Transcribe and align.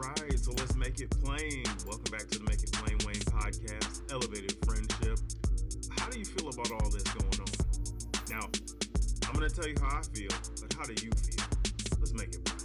right, 0.00 0.38
so 0.38 0.52
let's 0.52 0.74
make 0.76 1.00
it 1.00 1.10
plain. 1.22 1.62
Welcome 1.86 2.10
back 2.10 2.26
to 2.28 2.38
the 2.38 2.44
Make 2.48 2.62
It 2.62 2.72
Plain 2.72 2.96
Wayne 3.06 3.20
podcast, 3.20 4.10
Elevated 4.10 4.56
Friendship. 4.64 5.18
How 5.98 6.08
do 6.08 6.18
you 6.18 6.24
feel 6.24 6.48
about 6.48 6.72
all 6.72 6.90
this 6.90 7.02
going 7.02 7.40
on? 7.40 7.48
Now, 8.30 8.48
I'm 9.28 9.34
going 9.34 9.48
to 9.48 9.54
tell 9.54 9.68
you 9.68 9.74
how 9.80 9.98
I 9.98 10.02
feel, 10.02 10.30
but 10.62 10.72
how 10.72 10.84
do 10.84 10.94
you 11.04 11.10
feel? 11.10 11.44
Let's 11.98 12.14
make 12.14 12.34
it 12.34 12.44
plain. 12.44 12.56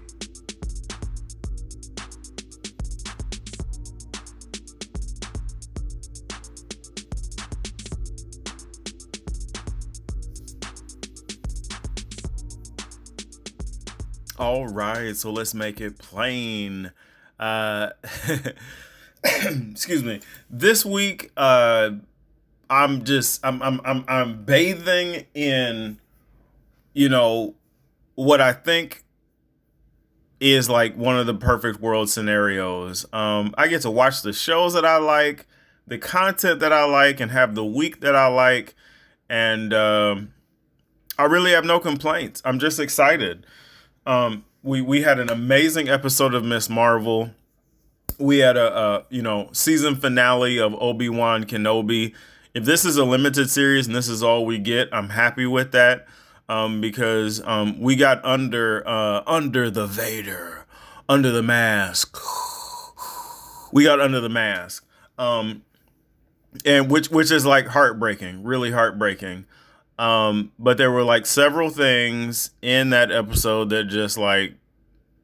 All 14.37 14.67
right, 14.67 15.15
so 15.17 15.31
let's 15.31 15.53
make 15.53 15.81
it 15.81 15.97
plain. 15.97 16.91
Uh, 17.39 17.89
excuse 19.23 20.03
me. 20.03 20.21
This 20.49 20.85
week, 20.85 21.31
uh, 21.37 21.91
I'm 22.69 23.03
just 23.03 23.45
I'm 23.45 23.61
I'm 23.61 23.81
I'm 23.83 24.05
I'm 24.07 24.43
bathing 24.43 25.25
in, 25.33 25.99
you 26.93 27.09
know, 27.09 27.55
what 28.15 28.41
I 28.41 28.53
think 28.53 29.03
is 30.39 30.69
like 30.69 30.95
one 30.95 31.17
of 31.17 31.25
the 31.25 31.33
perfect 31.33 31.79
world 31.79 32.09
scenarios. 32.09 33.05
Um, 33.13 33.53
I 33.57 33.67
get 33.67 33.81
to 33.83 33.91
watch 33.91 34.21
the 34.21 34.33
shows 34.33 34.73
that 34.73 34.85
I 34.85 34.97
like, 34.97 35.47
the 35.87 35.97
content 35.97 36.59
that 36.59 36.73
I 36.73 36.85
like, 36.85 37.19
and 37.19 37.31
have 37.31 37.55
the 37.55 37.65
week 37.65 38.01
that 38.01 38.15
I 38.15 38.27
like, 38.27 38.75
and 39.29 39.73
um, 39.73 40.33
I 41.17 41.23
really 41.25 41.51
have 41.51 41.65
no 41.65 41.79
complaints. 41.79 42.41
I'm 42.45 42.59
just 42.59 42.79
excited. 42.79 43.45
Um, 44.05 44.45
we 44.65 44.81
we 44.81 45.03
had 45.03 45.19
an 45.19 45.29
amazing 45.29 45.87
episode 45.87 46.33
of 46.33 46.43
Miss 46.43 46.69
Marvel. 46.69 47.29
We 48.17 48.39
had 48.39 48.57
a, 48.57 48.77
a 48.77 49.05
you 49.09 49.21
know 49.21 49.49
season 49.53 49.95
finale 49.95 50.59
of 50.59 50.73
Obi 50.81 51.07
Wan 51.07 51.45
Kenobi. 51.45 52.13
If 52.53 52.65
this 52.65 52.83
is 52.83 52.97
a 52.97 53.05
limited 53.05 53.49
series 53.49 53.85
and 53.85 53.95
this 53.95 54.09
is 54.09 54.23
all 54.23 54.45
we 54.45 54.57
get, 54.57 54.89
I'm 54.91 55.09
happy 55.09 55.45
with 55.45 55.71
that 55.73 56.07
um, 56.49 56.81
because 56.81 57.41
um, 57.45 57.79
we 57.79 57.95
got 57.95 58.23
under 58.25 58.85
uh, 58.87 59.21
under 59.27 59.69
the 59.69 59.85
Vader, 59.85 60.65
under 61.07 61.31
the 61.31 61.43
mask. 61.43 62.17
We 63.71 63.83
got 63.83 63.99
under 63.99 64.21
the 64.21 64.29
mask, 64.29 64.87
um, 65.17 65.63
and 66.65 66.89
which 66.89 67.11
which 67.11 67.29
is 67.29 67.45
like 67.45 67.67
heartbreaking, 67.67 68.43
really 68.43 68.71
heartbreaking. 68.71 69.45
Um, 69.97 70.51
but 70.59 70.77
there 70.77 70.91
were 70.91 71.03
like 71.03 71.25
several 71.25 71.69
things 71.69 72.51
in 72.61 72.89
that 72.89 73.11
episode 73.11 73.69
that 73.69 73.85
just 73.85 74.17
like, 74.17 74.53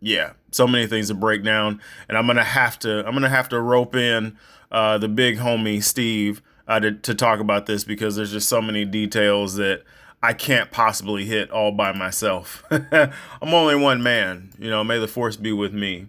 yeah, 0.01 0.33
so 0.51 0.67
many 0.67 0.87
things 0.87 1.07
to 1.07 1.13
break 1.13 1.43
down, 1.43 1.81
and 2.09 2.17
I'm 2.17 2.27
gonna 2.27 2.43
have 2.43 2.77
to, 2.79 3.05
I'm 3.07 3.13
gonna 3.13 3.29
have 3.29 3.49
to 3.49 3.59
rope 3.59 3.95
in 3.95 4.37
uh, 4.71 4.97
the 4.97 5.07
big 5.07 5.37
homie 5.37 5.83
Steve 5.83 6.41
uh, 6.67 6.79
to 6.79 6.91
to 6.91 7.15
talk 7.15 7.39
about 7.39 7.65
this 7.67 7.83
because 7.83 8.15
there's 8.15 8.31
just 8.31 8.49
so 8.49 8.61
many 8.61 8.83
details 8.83 9.55
that 9.55 9.83
I 10.23 10.33
can't 10.33 10.71
possibly 10.71 11.25
hit 11.25 11.51
all 11.51 11.71
by 11.71 11.91
myself. 11.91 12.63
I'm 12.71 13.53
only 13.53 13.75
one 13.75 14.03
man, 14.03 14.49
you 14.59 14.69
know. 14.69 14.83
May 14.83 14.99
the 14.99 15.07
force 15.07 15.37
be 15.37 15.51
with 15.51 15.73
me. 15.73 16.07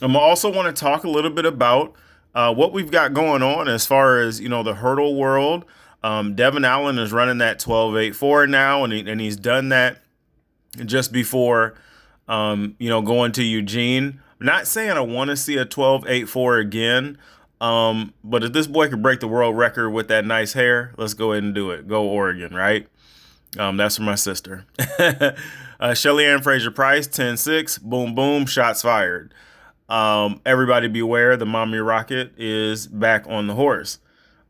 I'm 0.00 0.16
also 0.16 0.52
want 0.52 0.74
to 0.74 0.78
talk 0.78 1.04
a 1.04 1.10
little 1.10 1.30
bit 1.30 1.46
about 1.46 1.94
uh, 2.34 2.52
what 2.52 2.72
we've 2.72 2.90
got 2.90 3.14
going 3.14 3.42
on 3.42 3.66
as 3.66 3.86
far 3.86 4.20
as 4.20 4.40
you 4.40 4.48
know 4.48 4.62
the 4.62 4.74
hurdle 4.74 5.16
world. 5.16 5.64
Um, 6.02 6.34
Devon 6.36 6.64
Allen 6.64 6.98
is 6.98 7.12
running 7.12 7.38
that 7.38 7.58
12.84 7.58 8.48
now, 8.48 8.84
and, 8.84 8.92
he, 8.92 9.10
and 9.10 9.20
he's 9.20 9.36
done 9.36 9.70
that 9.70 10.02
just 10.84 11.10
before, 11.10 11.74
um, 12.28 12.76
you 12.78 12.88
know, 12.88 13.02
going 13.02 13.32
to 13.32 13.42
Eugene. 13.42 14.20
Not 14.38 14.66
saying 14.66 14.90
I 14.90 15.00
want 15.00 15.30
to 15.30 15.36
see 15.36 15.56
a 15.56 15.64
12.84 15.64 16.60
again, 16.60 17.18
um, 17.60 18.12
but 18.22 18.44
if 18.44 18.52
this 18.52 18.66
boy 18.66 18.88
could 18.88 19.02
break 19.02 19.20
the 19.20 19.28
world 19.28 19.56
record 19.56 19.90
with 19.90 20.08
that 20.08 20.24
nice 20.24 20.52
hair, 20.52 20.92
let's 20.98 21.14
go 21.14 21.32
ahead 21.32 21.44
and 21.44 21.54
do 21.54 21.70
it. 21.70 21.88
Go 21.88 22.04
Oregon, 22.06 22.54
right? 22.54 22.86
Um, 23.58 23.76
that's 23.78 23.96
for 23.96 24.02
my 24.02 24.14
sister. 24.14 24.66
uh, 25.80 25.94
Shelly 25.94 26.26
Ann 26.26 26.42
Fraser 26.42 26.70
Pryce, 26.70 27.08
10-6, 27.08 27.80
boom, 27.80 28.14
boom, 28.14 28.44
shots 28.44 28.82
fired. 28.82 29.32
Um, 29.88 30.40
everybody 30.44 30.88
beware, 30.88 31.36
the 31.36 31.46
mommy 31.46 31.78
rocket 31.78 32.32
is 32.36 32.86
back 32.86 33.24
on 33.28 33.46
the 33.46 33.54
horse. 33.54 34.00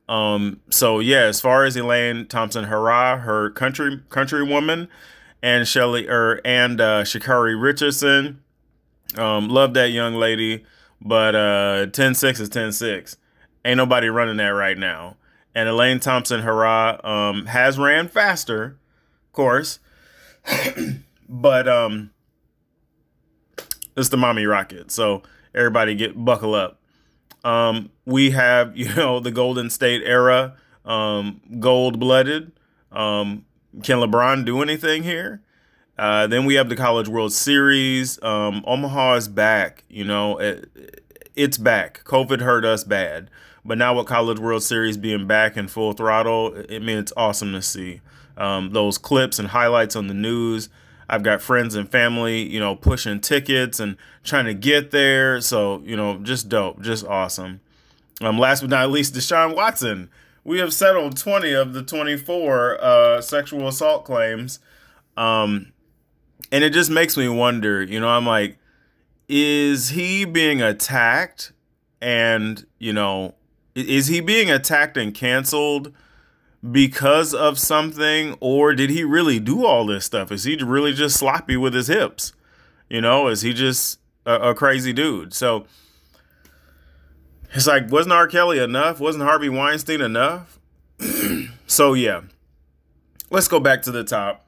Um, 0.09 0.61
so 0.71 1.01
yeah, 1.01 1.23
as 1.23 1.41
far 1.41 1.65
as 1.65 1.77
Elaine 1.77 2.27
Thompson 2.27 2.67
Herah, 2.67 3.21
her 3.23 3.51
country 3.51 4.01
country 4.09 4.43
woman, 4.43 4.89
and 5.47 5.69
Shelly 5.69 6.09
or 6.09 6.31
er, 6.31 6.41
and 6.45 6.81
uh, 6.81 7.05
Sha'Carri 7.05 7.55
Richardson, 7.61 8.43
um, 9.17 9.49
love 9.49 9.75
that 9.75 9.91
young 9.91 10.17
lady, 10.17 10.65
but 11.01 11.37
uh, 11.37 11.87
10-6 11.87 12.41
is 12.41 12.51
10-6. 12.51 13.17
Ain't 13.65 13.77
nobody 13.77 14.09
running 14.09 14.39
that 14.39 14.49
right 14.49 14.77
now. 14.77 15.17
And 15.55 15.69
Elaine 15.69 16.01
Thompson 16.01 16.43
Herah 16.43 17.03
um, 17.05 17.47
has 17.47 17.79
ran 17.79 18.09
faster, 18.09 18.77
of 19.27 19.33
course, 19.33 19.79
but 21.29 21.69
um, 21.69 22.11
it's 23.97 24.09
the 24.09 24.17
mommy 24.17 24.47
rocket. 24.47 24.91
So 24.91 25.23
everybody 25.55 25.95
get 25.95 26.25
buckle 26.25 26.57
up. 26.57 26.81
Um, 27.45 27.91
we 28.05 28.33
have, 28.33 28.77
you 28.77 28.93
know, 28.97 29.21
the 29.21 29.31
Golden 29.31 29.71
State 29.71 30.03
era, 30.05 30.57
um, 30.85 31.41
gold 31.61 32.01
blooded. 32.01 32.51
Um, 32.91 33.46
can 33.83 33.99
LeBron 33.99 34.45
do 34.45 34.63
anything 34.63 35.03
here? 35.03 35.43
Uh, 35.99 36.27
then 36.27 36.45
we 36.45 36.55
have 36.55 36.69
the 36.69 36.77
College 36.77 37.09
World 37.09 37.33
Series. 37.33 38.23
Um, 38.23 38.63
Omaha 38.67 39.15
is 39.15 39.29
back. 39.29 39.85
You 39.89 40.05
know, 40.05 40.39
it, 40.39 41.03
it's 41.35 41.59
back. 41.59 42.03
COVID 42.05 42.41
hurt 42.41 42.65
us 42.65 42.85
bad, 42.85 43.31
but 43.65 43.79
now 43.79 43.97
with 43.97 44.07
College 44.07 44.39
World 44.39 44.63
Series 44.63 44.97
being 44.97 45.27
back 45.27 45.57
in 45.57 45.69
full 45.69 45.93
throttle, 45.93 46.55
it 46.55 46.83
means 46.83 47.01
it's 47.01 47.13
awesome 47.17 47.53
to 47.53 47.63
see 47.63 48.01
um, 48.37 48.73
those 48.73 48.99
clips 48.99 49.39
and 49.39 49.49
highlights 49.49 49.97
on 49.97 50.07
the 50.07 50.15
news. 50.15 50.69
I've 51.09 51.23
got 51.23 51.41
friends 51.41 51.75
and 51.75 51.91
family, 51.91 52.43
you 52.43 52.59
know, 52.59 52.75
pushing 52.75 53.21
tickets 53.21 53.79
and 53.79 53.97
trying 54.25 54.47
to 54.47 54.55
get 54.55 54.91
there. 54.91 55.41
So, 55.41 55.81
you 55.85 55.97
know, 55.97 56.19
just 56.19 56.49
dope, 56.49 56.83
just 56.83 57.07
awesome. 57.07 57.61
Um, 58.21 58.39
last 58.39 58.63
but 58.63 58.71
not 58.71 58.91
least, 58.91 59.15
Deshaun 59.15 59.55
Watson. 59.55 60.11
We 60.47 60.61
have 60.61 60.73
settled 60.73 61.17
20 61.17 61.53
of 61.53 61.73
the 61.73 61.83
24 61.83 62.79
uh, 62.81 63.21
sexual 63.21 63.67
assault 63.67 64.05
claims. 64.05 64.61
Um, 65.17 65.73
and 66.53 66.63
it 66.63 66.73
just 66.73 66.89
makes 66.89 67.17
me 67.17 67.29
wonder, 67.29 67.83
you 67.83 67.99
know, 67.99 68.09
I'm 68.09 68.25
like, 68.27 68.57
is 69.29 69.89
he 69.89 70.25
being 70.25 70.63
attacked? 70.63 71.53
And, 72.01 72.65
you 72.79 72.93
know, 72.93 73.35
is 73.75 74.07
he 74.07 74.21
being 74.21 74.51
attacked 74.51 74.97
and 74.97 75.13
canceled? 75.13 75.93
because 76.73 77.35
of 77.35 77.59
something, 77.59 78.37
or 78.41 78.75
did 78.75 78.91
he 78.91 79.05
really 79.05 79.39
do 79.39 79.65
all 79.65 79.87
this 79.87 80.05
stuff? 80.05 80.33
Is 80.33 80.45
he 80.45 80.57
really 80.57 80.93
just 80.93 81.17
sloppy 81.17 81.57
with 81.57 81.75
his 81.75 81.87
hips? 81.87 82.33
You 82.89 83.01
know, 83.01 83.29
is 83.29 83.43
he 83.43 83.53
just 83.53 84.01
a, 84.25 84.51
a 84.51 84.55
crazy 84.55 84.93
dude? 84.93 85.35
So 85.35 85.67
it's 87.55 87.67
like, 87.67 87.91
wasn't 87.91 88.13
R. 88.13 88.27
Kelly 88.27 88.59
enough? 88.59 89.01
Wasn't 89.01 89.23
Harvey 89.23 89.49
Weinstein 89.49 90.01
enough? 90.01 90.59
so 91.67 91.95
yeah, 91.95 92.23
let's 93.31 93.49
go 93.49 93.61
back 93.61 93.83
to 93.83 93.91
the 93.91 94.05
top. 94.05 94.47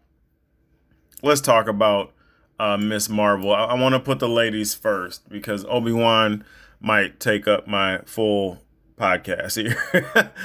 Let's 1.22 1.40
talk 1.40 1.68
about 1.68 2.12
uh, 2.60 2.76
Miss 2.76 3.08
Marvel. 3.08 3.52
I, 3.52 3.64
I 3.66 3.74
want 3.74 3.94
to 3.94 4.00
put 4.00 4.18
the 4.18 4.28
ladies 4.28 4.74
first 4.74 5.28
because 5.28 5.64
Obi 5.66 5.92
Wan 5.92 6.44
might 6.80 7.18
take 7.18 7.48
up 7.48 7.66
my 7.66 7.98
full 8.06 8.58
podcast 8.96 9.60
here. 9.60 10.32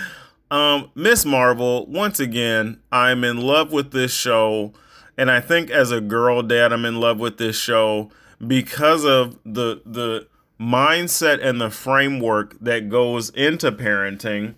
Um, 0.53 0.91
Miss 0.93 1.25
Marvel, 1.25 1.87
once 1.87 2.19
again, 2.19 2.79
I'm 2.91 3.23
in 3.23 3.41
love 3.41 3.71
with 3.71 3.89
this 3.89 4.13
show. 4.13 4.71
And 5.17 5.31
I 5.31 5.41
think 5.41 5.71
as 5.71 5.89
a 5.89 5.99
girl 5.99 6.43
dad, 6.43 6.71
I'm 6.71 6.85
in 6.85 6.99
love 6.99 7.19
with 7.19 7.39
this 7.39 7.55
show 7.55 8.11
because 8.45 9.03
of 9.03 9.39
the 9.43 9.81
the 9.83 10.27
mindset 10.59 11.43
and 11.43 11.59
the 11.59 11.69
framework 11.69 12.57
that 12.59 12.89
goes 12.89 13.29
into 13.31 13.71
parenting. 13.71 14.55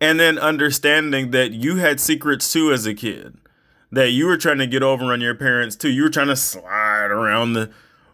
And 0.00 0.20
then 0.20 0.38
understanding 0.38 1.30
that 1.30 1.52
you 1.52 1.76
had 1.76 2.00
secrets 2.00 2.52
too 2.52 2.72
as 2.72 2.86
a 2.86 2.94
kid. 2.94 3.38
That 3.90 4.10
you 4.10 4.26
were 4.26 4.36
trying 4.36 4.58
to 4.58 4.66
get 4.66 4.82
over 4.82 5.12
on 5.12 5.20
your 5.20 5.34
parents 5.34 5.76
too. 5.76 5.88
You 5.88 6.02
were 6.04 6.10
trying 6.10 6.28
to 6.28 6.36
slide 6.36 7.10
around 7.10 7.52
the, 7.52 7.70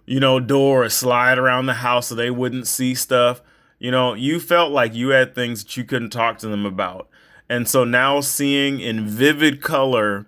you 0.06 0.20
know, 0.20 0.38
door, 0.38 0.88
slide 0.88 1.38
around 1.38 1.66
the 1.66 1.74
house 1.74 2.08
so 2.08 2.14
they 2.14 2.30
wouldn't 2.30 2.66
see 2.66 2.94
stuff. 2.94 3.40
You 3.78 3.90
know, 3.90 4.12
you 4.12 4.40
felt 4.40 4.72
like 4.72 4.94
you 4.94 5.08
had 5.08 5.34
things 5.34 5.64
that 5.64 5.76
you 5.76 5.84
couldn't 5.84 6.10
talk 6.10 6.38
to 6.38 6.48
them 6.48 6.66
about. 6.66 7.08
And 7.48 7.66
so 7.66 7.82
now 7.82 8.20
seeing 8.20 8.78
in 8.78 9.06
vivid 9.08 9.62
color 9.62 10.26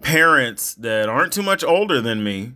parents 0.00 0.72
that 0.74 1.08
aren't 1.08 1.32
too 1.32 1.42
much 1.42 1.64
older 1.64 2.00
than 2.00 2.22
me, 2.22 2.52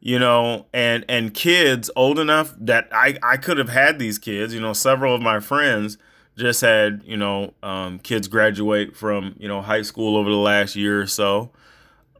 you 0.00 0.18
know, 0.18 0.66
and 0.72 1.04
and 1.08 1.34
kids 1.34 1.90
old 1.96 2.18
enough 2.18 2.54
that 2.58 2.88
I 2.92 3.18
I 3.22 3.36
could 3.36 3.58
have 3.58 3.70
had 3.70 3.98
these 3.98 4.18
kids, 4.18 4.54
you 4.54 4.60
know, 4.60 4.72
several 4.72 5.14
of 5.14 5.20
my 5.20 5.40
friends 5.40 5.98
just 6.36 6.60
had, 6.60 7.02
you 7.04 7.16
know, 7.16 7.52
um, 7.62 7.98
kids 7.98 8.28
graduate 8.28 8.96
from, 8.96 9.34
you 9.38 9.48
know, 9.48 9.60
high 9.60 9.82
school 9.82 10.16
over 10.16 10.30
the 10.30 10.36
last 10.36 10.76
year 10.76 11.00
or 11.02 11.06
so. 11.06 11.50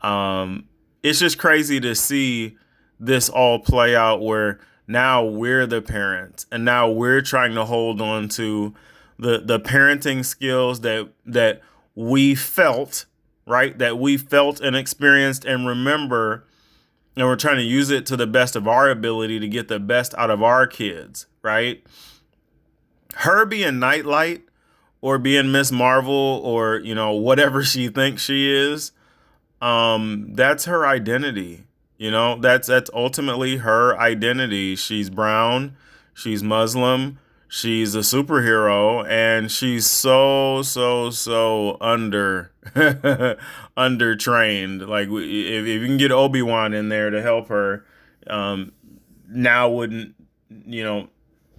Um, 0.03 0.69
it's 1.03 1.21
just 1.21 1.39
crazy 1.39 1.79
to 1.81 1.95
see 1.95 2.57
this 2.99 3.29
all 3.29 3.61
play 3.61 3.95
out 3.95 4.21
where 4.21 4.59
now 4.89 5.25
we're 5.25 5.67
the 5.67 5.81
parents 5.81 6.47
and 6.51 6.65
now 6.65 6.91
we're 6.91 7.21
trying 7.21 7.55
to 7.55 7.65
hold 7.65 8.01
on 8.01 8.29
to 8.29 8.75
the 9.19 9.39
the 9.39 9.61
parenting 9.61 10.25
skills 10.25 10.81
that 10.81 11.09
that 11.25 11.61
we 11.95 12.35
felt 12.35 13.05
right 13.47 13.79
that 13.79 13.99
we 13.99 14.17
felt 14.17 14.61
and 14.61 14.75
experienced 14.75 15.45
and 15.45 15.67
remember 15.67 16.45
and 17.19 17.27
we're 17.29 17.37
trying 17.37 17.57
to 17.57 17.63
use 17.63 17.91
it 17.91 18.07
to 18.07 18.17
the 18.17 18.27
best 18.27 18.57
of 18.57 18.69
our 18.69 18.89
ability 18.89 19.39
to 19.41 19.49
get 19.49 19.69
the 19.69 19.79
best 19.79 20.15
out 20.17 20.31
of 20.31 20.43
our 20.43 20.67
kids 20.67 21.27
right 21.43 21.85
her 23.17 23.45
being 23.45 23.79
nightlight 23.79 24.43
or 25.01 25.19
being 25.19 25.51
miss 25.53 25.73
marvel 25.73 26.41
or 26.45 26.79
you 26.79 26.95
know 26.95 27.13
whatever 27.13 27.63
she 27.65 27.89
thinks 27.89 28.23
she 28.23 28.51
is 28.51 28.93
um 29.61 30.33
that's 30.35 30.65
her 30.67 30.87
identity 30.87 31.65
you 31.99 32.13
know, 32.13 32.39
that's 32.41 32.69
that's 32.69 32.91
ultimately 32.95 33.57
her 33.57 33.99
identity. 33.99 34.77
She's 34.77 35.11
brown, 35.11 35.77
she's 36.15 36.45
Muslim, 36.45 37.19
she's 37.49 37.95
a 37.95 38.01
superhero, 38.01 39.07
and 39.09 39.51
she's 39.51 39.87
so 39.87 40.63
so 40.63 41.11
so 41.11 41.77
under 41.81 42.53
under 43.77 44.17
trained. 44.17 44.87
Like 44.87 45.09
if, 45.09 45.67
if 45.67 45.67
you 45.67 45.87
can 45.87 45.97
get 45.97 46.13
Obi 46.13 46.43
Wan 46.43 46.75
in 46.75 46.89
there 46.89 47.11
to 47.11 47.21
help 47.23 47.49
her, 47.49 47.85
um, 48.27 48.73
now 49.29 49.69
wouldn't 49.71 50.15
you 50.67 50.85
know 50.85 51.09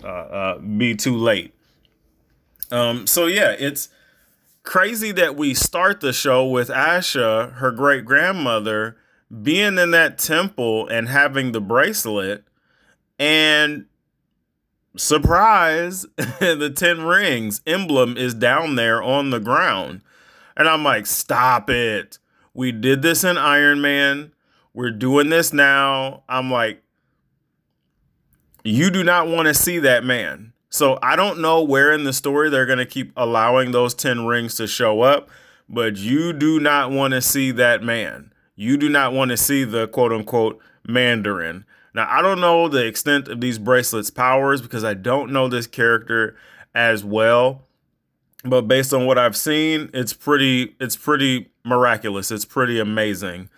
uh, 0.03 0.07
uh, 0.07 0.57
be 0.59 0.95
too 0.95 1.17
late. 1.17 1.53
Um, 2.71 3.07
so 3.07 3.25
yeah, 3.25 3.55
it's 3.57 3.89
crazy 4.63 5.11
that 5.11 5.35
we 5.35 5.53
start 5.53 6.01
the 6.01 6.13
show 6.13 6.47
with 6.47 6.69
Asha, 6.69 7.53
her 7.53 7.71
great 7.71 8.05
grandmother 8.05 8.97
being 9.41 9.77
in 9.77 9.91
that 9.91 10.17
temple 10.17 10.87
and 10.87 11.07
having 11.07 11.51
the 11.51 11.61
bracelet 11.61 12.43
and 13.19 13.85
surprise 14.95 16.05
the 16.17 16.73
10 16.75 17.03
rings 17.03 17.61
emblem 17.65 18.17
is 18.17 18.33
down 18.33 18.75
there 18.75 19.01
on 19.01 19.29
the 19.29 19.39
ground. 19.39 20.01
And 20.57 20.67
i'm 20.67 20.83
like 20.83 21.05
stop 21.05 21.69
it. 21.69 22.19
We 22.53 22.71
did 22.71 23.01
this 23.01 23.23
in 23.23 23.37
iron 23.37 23.81
man. 23.81 24.33
We're 24.73 24.91
doing 24.91 25.29
this 25.29 25.53
now. 25.53 26.23
I'm 26.27 26.51
like 26.51 26.83
you 28.63 28.89
do 28.89 29.03
not 29.03 29.27
want 29.27 29.47
to 29.47 29.53
see 29.53 29.79
that 29.79 30.03
man. 30.03 30.53
So 30.69 30.99
i 31.01 31.15
don't 31.15 31.39
know 31.39 31.63
where 31.63 31.91
in 31.91 32.03
the 32.03 32.13
story 32.13 32.49
they're 32.49 32.65
going 32.65 32.79
to 32.79 32.85
keep 32.85 33.11
allowing 33.15 33.71
those 33.71 33.93
10 33.93 34.25
rings 34.25 34.55
to 34.55 34.67
show 34.67 35.01
up 35.01 35.29
but 35.69 35.97
you 35.97 36.33
do 36.33 36.59
not 36.59 36.91
want 36.91 37.13
to 37.13 37.21
see 37.21 37.51
that 37.51 37.83
man. 37.83 38.33
You 38.55 38.75
do 38.75 38.89
not 38.89 39.13
want 39.13 39.29
to 39.29 39.37
see 39.37 39.63
the 39.63 39.87
quote 39.87 40.11
unquote 40.11 40.59
Mandarin. 40.85 41.63
Now, 41.99 42.07
I 42.09 42.21
don't 42.21 42.39
know 42.39 42.69
the 42.69 42.85
extent 42.85 43.27
of 43.27 43.41
these 43.41 43.59
bracelets' 43.59 44.09
powers 44.09 44.61
because 44.61 44.85
I 44.85 44.93
don't 44.93 45.33
know 45.33 45.49
this 45.49 45.67
character 45.67 46.37
as 46.73 47.03
well. 47.03 47.63
But 48.45 48.69
based 48.69 48.93
on 48.93 49.05
what 49.05 49.17
I've 49.17 49.35
seen, 49.35 49.89
it's 49.93 50.13
pretty 50.13 50.77
it's 50.79 50.95
pretty 50.95 51.51
miraculous. 51.65 52.31
It's 52.31 52.45
pretty 52.45 52.79
amazing. 52.79 53.49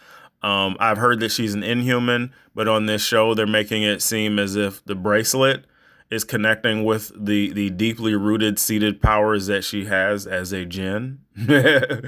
Um, 0.41 0.75
I've 0.79 0.97
heard 0.97 1.19
that 1.19 1.29
she's 1.29 1.53
an 1.53 1.61
inhuman, 1.61 2.33
but 2.55 2.67
on 2.67 2.87
this 2.87 3.05
show, 3.05 3.35
they're 3.35 3.45
making 3.45 3.83
it 3.83 4.01
seem 4.01 4.39
as 4.39 4.55
if 4.55 4.83
the 4.85 4.95
bracelet 4.95 5.65
is 6.09 6.23
connecting 6.23 6.83
with 6.83 7.11
the 7.15 7.53
the 7.53 7.69
deeply 7.69 8.15
rooted 8.15 8.57
seated 8.57 9.03
powers 9.03 9.45
that 9.45 9.63
she 9.63 9.85
has 9.85 10.25
as 10.25 10.51
a 10.51 10.65
jinn. 10.65 11.19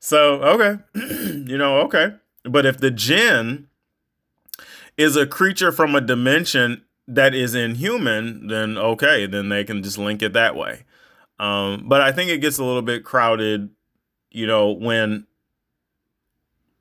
so 0.00 0.40
okay, 0.40 0.82
you 1.44 1.58
know, 1.58 1.80
okay. 1.80 2.14
But 2.42 2.64
if 2.64 2.78
the 2.78 2.90
jinn 2.90 3.68
is 4.96 5.16
a 5.16 5.26
creature 5.26 5.72
from 5.72 5.94
a 5.94 6.00
dimension 6.00 6.84
that 7.06 7.34
is 7.34 7.54
inhuman, 7.54 8.46
then 8.46 8.78
okay, 8.78 9.26
then 9.26 9.48
they 9.48 9.64
can 9.64 9.82
just 9.82 9.98
link 9.98 10.22
it 10.22 10.32
that 10.32 10.56
way. 10.56 10.84
Um, 11.38 11.84
but 11.88 12.00
I 12.00 12.12
think 12.12 12.30
it 12.30 12.38
gets 12.38 12.58
a 12.58 12.64
little 12.64 12.82
bit 12.82 13.04
crowded, 13.04 13.70
you 14.30 14.46
know, 14.46 14.70
when 14.70 15.26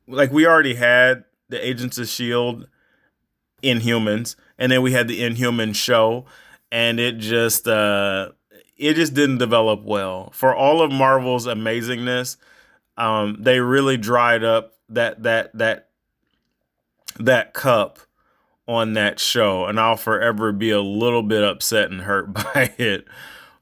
like 0.07 0.31
we 0.31 0.45
already 0.45 0.75
had 0.75 1.25
the 1.49 1.65
Agents 1.65 1.97
of 1.97 2.07
Shield 2.07 2.67
Inhumans, 3.61 4.35
and 4.57 4.71
then 4.71 4.81
we 4.81 4.91
had 4.91 5.07
the 5.07 5.23
Inhuman 5.23 5.73
show, 5.73 6.25
and 6.71 6.99
it 6.99 7.17
just 7.17 7.67
uh 7.67 8.29
it 8.77 8.95
just 8.95 9.13
didn't 9.13 9.37
develop 9.37 9.83
well. 9.83 10.31
For 10.33 10.53
all 10.55 10.81
of 10.81 10.91
Marvel's 10.91 11.47
amazingness, 11.47 12.37
um, 12.97 13.37
they 13.39 13.59
really 13.59 13.97
dried 13.97 14.43
up 14.43 14.75
that 14.89 15.23
that 15.23 15.57
that 15.57 15.89
that 17.19 17.53
cup 17.53 17.99
on 18.67 18.93
that 18.93 19.19
show 19.19 19.65
and 19.65 19.79
I'll 19.79 19.97
forever 19.97 20.51
be 20.51 20.71
a 20.71 20.81
little 20.81 21.23
bit 21.23 21.43
upset 21.43 21.91
and 21.91 22.01
hurt 22.01 22.33
by 22.33 22.73
it. 22.77 23.05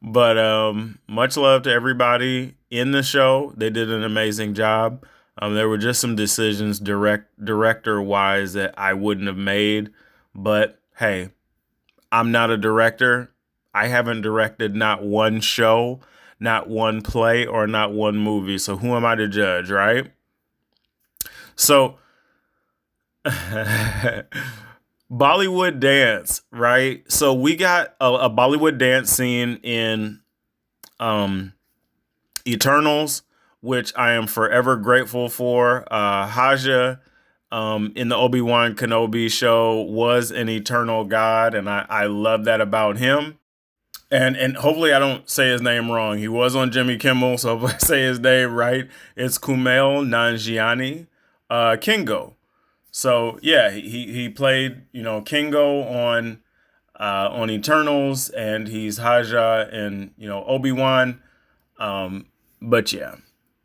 But 0.01 0.37
um 0.37 0.99
much 1.07 1.37
love 1.37 1.63
to 1.63 1.71
everybody 1.71 2.55
in 2.69 2.91
the 2.91 3.03
show. 3.03 3.53
They 3.55 3.69
did 3.69 3.89
an 3.89 4.03
amazing 4.03 4.53
job. 4.53 5.05
Um 5.37 5.55
there 5.55 5.69
were 5.69 5.77
just 5.77 6.01
some 6.01 6.15
decisions 6.15 6.79
direct 6.79 7.43
director 7.43 8.01
wise 8.01 8.53
that 8.53 8.73
I 8.77 8.93
wouldn't 8.93 9.27
have 9.27 9.37
made, 9.37 9.91
but 10.35 10.79
hey, 10.97 11.29
I'm 12.11 12.31
not 12.31 12.51
a 12.51 12.57
director. 12.57 13.31
I 13.73 13.87
haven't 13.87 14.21
directed 14.21 14.75
not 14.75 15.03
one 15.03 15.39
show, 15.39 16.01
not 16.39 16.67
one 16.67 17.01
play 17.01 17.45
or 17.45 17.67
not 17.67 17.93
one 17.93 18.17
movie. 18.17 18.57
So 18.57 18.77
who 18.77 18.95
am 18.95 19.05
I 19.05 19.15
to 19.15 19.27
judge, 19.27 19.71
right? 19.71 20.11
So 21.55 21.97
Bollywood 25.11 25.79
dance, 25.79 26.41
right? 26.51 27.03
So 27.11 27.33
we 27.33 27.55
got 27.55 27.95
a, 27.99 28.07
a, 28.13 28.29
Bollywood 28.29 28.77
dance 28.77 29.11
scene 29.11 29.59
in 29.63 30.21
um 30.99 31.53
Eternals, 32.47 33.23
which 33.59 33.93
I 33.95 34.13
am 34.13 34.27
forever 34.27 34.75
grateful 34.77 35.29
for. 35.29 35.85
Uh 35.91 36.27
Haja 36.27 36.99
um, 37.51 37.91
in 37.95 38.09
the 38.09 38.15
Obi 38.15 38.41
Wan 38.41 38.75
Kenobi 38.75 39.29
show 39.29 39.81
was 39.81 40.31
an 40.31 40.49
eternal 40.49 41.03
god, 41.03 41.53
and 41.53 41.69
I, 41.69 41.85
I 41.89 42.05
love 42.05 42.45
that 42.45 42.61
about 42.61 42.97
him. 42.97 43.37
And 44.09 44.35
and 44.35 44.57
hopefully 44.57 44.93
I 44.93 44.99
don't 44.99 45.29
say 45.29 45.49
his 45.49 45.61
name 45.61 45.89
wrong. 45.89 46.17
He 46.17 46.27
was 46.27 46.55
on 46.55 46.71
Jimmy 46.71 46.97
Kimmel, 46.97 47.37
so 47.37 47.57
if 47.65 47.75
I 47.75 47.77
say 47.77 48.01
his 48.03 48.19
name 48.19 48.53
right, 48.53 48.89
it's 49.15 49.37
Kumail 49.37 50.05
Nanjiani 50.05 51.07
uh, 51.49 51.77
Kingo. 51.79 52.35
So 52.91 53.39
yeah, 53.41 53.71
he 53.71 54.11
he 54.11 54.29
played 54.29 54.83
you 54.91 55.01
know 55.01 55.21
Kingo 55.21 55.83
on 55.83 56.41
uh, 56.99 57.29
on 57.31 57.49
Eternals, 57.49 58.29
and 58.29 58.67
he's 58.67 58.97
Haja 58.97 59.69
and 59.71 60.11
you 60.17 60.27
know 60.27 60.43
Obi 60.45 60.71
Wan. 60.71 61.21
Um, 61.79 62.27
but 62.61 62.93
yeah, 62.93 63.15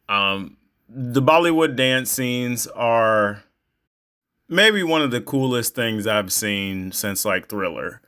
um, 0.09 0.57
the 0.89 1.21
Bollywood 1.21 1.77
dance 1.77 2.11
scenes 2.11 2.67
are 2.69 3.43
maybe 4.49 4.83
one 4.83 5.03
of 5.03 5.11
the 5.11 5.21
coolest 5.21 5.75
things 5.75 6.07
I've 6.07 6.33
seen 6.33 6.93
since 6.93 7.25
like 7.25 7.49
Thriller. 7.49 8.01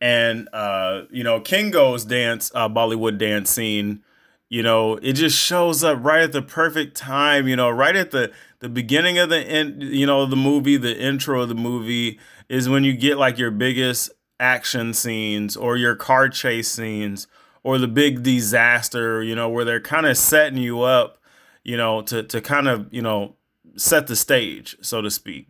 And 0.00 0.48
uh, 0.52 1.02
you 1.10 1.22
know, 1.22 1.40
Kingo's 1.40 2.04
dance, 2.04 2.50
uh, 2.54 2.68
Bollywood 2.68 3.18
dance 3.18 3.50
scene, 3.50 4.02
you 4.48 4.62
know, 4.62 4.96
it 4.96 5.14
just 5.14 5.38
shows 5.38 5.84
up 5.84 5.98
right 6.02 6.22
at 6.22 6.32
the 6.32 6.42
perfect 6.42 6.96
time, 6.96 7.46
you 7.46 7.56
know, 7.56 7.70
right 7.70 7.94
at 7.94 8.10
the 8.10 8.32
the 8.62 8.68
beginning 8.68 9.18
of 9.18 9.28
the 9.28 9.40
end, 9.40 9.82
you 9.82 10.06
know, 10.06 10.24
the 10.24 10.36
movie, 10.36 10.76
the 10.76 10.96
intro 10.96 11.42
of 11.42 11.48
the 11.48 11.54
movie 11.54 12.20
is 12.48 12.68
when 12.68 12.84
you 12.84 12.92
get 12.92 13.18
like 13.18 13.36
your 13.36 13.50
biggest 13.50 14.12
action 14.38 14.94
scenes 14.94 15.56
or 15.56 15.76
your 15.76 15.96
car 15.96 16.28
chase 16.28 16.70
scenes 16.70 17.26
or 17.64 17.76
the 17.76 17.88
big 17.88 18.22
disaster, 18.22 19.20
you 19.20 19.34
know, 19.34 19.48
where 19.48 19.64
they're 19.64 19.80
kind 19.80 20.06
of 20.06 20.16
setting 20.16 20.58
you 20.58 20.80
up, 20.82 21.18
you 21.64 21.76
know, 21.76 22.02
to 22.02 22.22
to 22.22 22.40
kind 22.40 22.68
of, 22.68 22.86
you 22.94 23.02
know, 23.02 23.34
set 23.74 24.06
the 24.06 24.14
stage, 24.14 24.76
so 24.80 25.02
to 25.02 25.10
speak. 25.10 25.48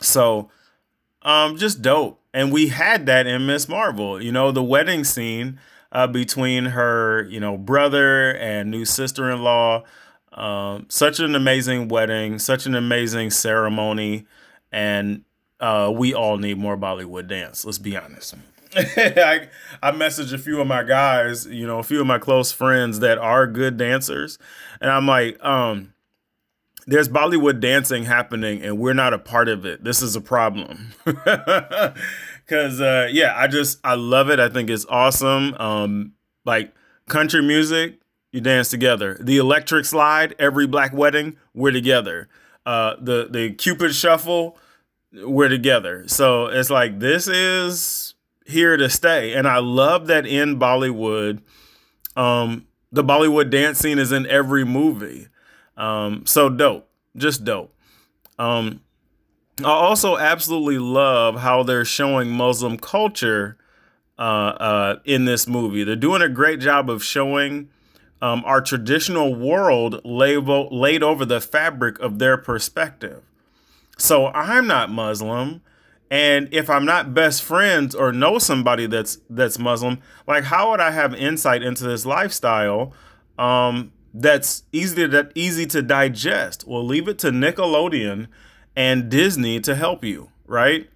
So, 0.00 0.50
um 1.20 1.58
just 1.58 1.82
dope. 1.82 2.22
And 2.32 2.50
we 2.50 2.68
had 2.68 3.04
that 3.06 3.26
in 3.26 3.44
Miss 3.46 3.68
Marvel, 3.68 4.22
you 4.22 4.32
know, 4.32 4.52
the 4.52 4.62
wedding 4.62 5.04
scene 5.04 5.60
uh, 5.92 6.06
between 6.06 6.66
her, 6.66 7.24
you 7.28 7.40
know, 7.40 7.58
brother 7.58 8.34
and 8.36 8.70
new 8.70 8.86
sister-in-law 8.86 9.84
um, 10.36 10.86
such 10.88 11.18
an 11.20 11.34
amazing 11.34 11.88
wedding, 11.88 12.38
such 12.38 12.66
an 12.66 12.74
amazing 12.74 13.30
ceremony, 13.30 14.26
and 14.70 15.24
uh, 15.60 15.90
we 15.94 16.14
all 16.14 16.36
need 16.36 16.58
more 16.58 16.76
Bollywood 16.76 17.28
dance. 17.28 17.64
Let's 17.64 17.78
be 17.78 17.96
honest. 17.96 18.34
I 18.76 19.48
I 19.82 19.92
messaged 19.92 20.32
a 20.34 20.38
few 20.38 20.60
of 20.60 20.66
my 20.66 20.82
guys, 20.82 21.46
you 21.46 21.66
know, 21.66 21.78
a 21.78 21.82
few 21.82 22.00
of 22.00 22.06
my 22.06 22.18
close 22.18 22.52
friends 22.52 23.00
that 23.00 23.16
are 23.16 23.46
good 23.46 23.78
dancers, 23.78 24.38
and 24.80 24.90
I'm 24.90 25.06
like, 25.06 25.42
um, 25.42 25.94
there's 26.86 27.08
Bollywood 27.08 27.60
dancing 27.60 28.04
happening, 28.04 28.62
and 28.62 28.78
we're 28.78 28.92
not 28.92 29.14
a 29.14 29.18
part 29.18 29.48
of 29.48 29.64
it. 29.64 29.82
This 29.82 30.02
is 30.02 30.14
a 30.14 30.20
problem. 30.20 30.92
Cause 32.46 32.80
uh, 32.80 33.08
yeah, 33.10 33.34
I 33.36 33.48
just 33.48 33.80
I 33.82 33.94
love 33.94 34.30
it. 34.30 34.38
I 34.38 34.48
think 34.48 34.68
it's 34.68 34.86
awesome. 34.88 35.54
Um, 35.54 36.12
like 36.44 36.72
country 37.08 37.42
music, 37.42 37.98
you 38.36 38.40
dance 38.40 38.68
together. 38.68 39.16
The 39.20 39.38
electric 39.38 39.84
slide, 39.84 40.36
every 40.38 40.66
black 40.66 40.92
wedding, 40.92 41.36
we're 41.54 41.72
together. 41.72 42.28
Uh, 42.64 42.94
the 43.00 43.28
the 43.30 43.52
Cupid 43.52 43.94
shuffle, 43.94 44.58
we're 45.12 45.48
together. 45.48 46.06
So 46.06 46.46
it's 46.46 46.70
like 46.70 47.00
this 47.00 47.26
is 47.26 48.14
here 48.46 48.76
to 48.76 48.88
stay. 48.88 49.34
And 49.34 49.48
I 49.48 49.58
love 49.58 50.06
that 50.06 50.26
in 50.26 50.58
Bollywood, 50.58 51.40
um, 52.16 52.66
the 52.92 53.02
Bollywood 53.02 53.50
dance 53.50 53.78
scene 53.78 53.98
is 53.98 54.12
in 54.12 54.26
every 54.26 54.64
movie. 54.64 55.28
Um, 55.76 56.24
so 56.26 56.48
dope. 56.48 56.88
Just 57.16 57.44
dope. 57.44 57.74
Um, 58.38 58.80
I 59.60 59.70
also 59.70 60.18
absolutely 60.18 60.78
love 60.78 61.40
how 61.40 61.62
they're 61.62 61.84
showing 61.84 62.30
Muslim 62.30 62.76
culture 62.76 63.56
uh, 64.18 64.22
uh, 64.22 64.98
in 65.04 65.24
this 65.24 65.46
movie. 65.46 65.82
They're 65.82 65.96
doing 65.96 66.22
a 66.22 66.28
great 66.28 66.60
job 66.60 66.90
of 66.90 67.02
showing 67.02 67.70
um, 68.22 68.42
our 68.44 68.60
traditional 68.60 69.34
world 69.34 70.00
laid, 70.04 70.46
laid 70.46 71.02
over 71.02 71.24
the 71.24 71.40
fabric 71.40 71.98
of 71.98 72.18
their 72.18 72.36
perspective. 72.36 73.22
So 73.98 74.28
I'm 74.28 74.66
not 74.66 74.90
Muslim, 74.90 75.62
and 76.10 76.48
if 76.52 76.70
I'm 76.70 76.84
not 76.84 77.14
best 77.14 77.42
friends 77.42 77.94
or 77.94 78.12
know 78.12 78.38
somebody 78.38 78.86
that's 78.86 79.18
that's 79.28 79.58
Muslim, 79.58 80.00
like 80.26 80.44
how 80.44 80.70
would 80.70 80.80
I 80.80 80.90
have 80.90 81.14
insight 81.14 81.62
into 81.62 81.84
this 81.84 82.04
lifestyle 82.06 82.92
um, 83.38 83.92
that's 84.12 84.64
easy 84.72 85.08
to 85.08 85.30
easy 85.34 85.66
to 85.66 85.82
digest? 85.82 86.66
Well, 86.66 86.84
leave 86.84 87.08
it 87.08 87.18
to 87.20 87.30
Nickelodeon 87.30 88.28
and 88.76 89.08
Disney 89.08 89.60
to 89.60 89.74
help 89.74 90.04
you, 90.04 90.30
right? 90.46 90.88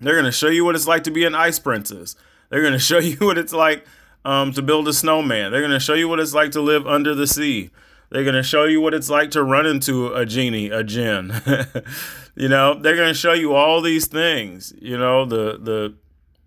They're 0.00 0.14
going 0.14 0.24
to 0.24 0.32
show 0.32 0.48
you 0.48 0.64
what 0.64 0.74
it's 0.74 0.88
like 0.88 1.04
to 1.04 1.10
be 1.10 1.24
an 1.24 1.34
ice 1.34 1.58
princess. 1.58 2.16
They're 2.50 2.60
going 2.60 2.72
to 2.74 2.78
show 2.78 2.98
you 2.98 3.16
what 3.18 3.38
it's 3.38 3.52
like 3.52 3.86
um, 4.24 4.52
to 4.52 4.62
build 4.62 4.88
a 4.88 4.92
snowman. 4.92 5.50
They're 5.50 5.60
going 5.60 5.72
to 5.72 5.80
show 5.80 5.94
you 5.94 6.08
what 6.08 6.20
it's 6.20 6.34
like 6.34 6.50
to 6.52 6.60
live 6.60 6.86
under 6.86 7.14
the 7.14 7.26
sea. 7.26 7.70
They're 8.10 8.24
going 8.24 8.34
to 8.34 8.42
show 8.42 8.64
you 8.64 8.80
what 8.80 8.94
it's 8.94 9.10
like 9.10 9.30
to 9.32 9.42
run 9.42 9.66
into 9.66 10.12
a 10.12 10.24
genie, 10.24 10.70
a 10.70 10.84
jinn. 10.84 11.34
you 12.36 12.48
know, 12.48 12.74
they're 12.74 12.96
going 12.96 13.12
to 13.12 13.18
show 13.18 13.32
you 13.32 13.54
all 13.54 13.80
these 13.80 14.06
things. 14.06 14.72
You 14.80 14.96
know, 14.96 15.24
the 15.24 15.58
the 15.58 15.94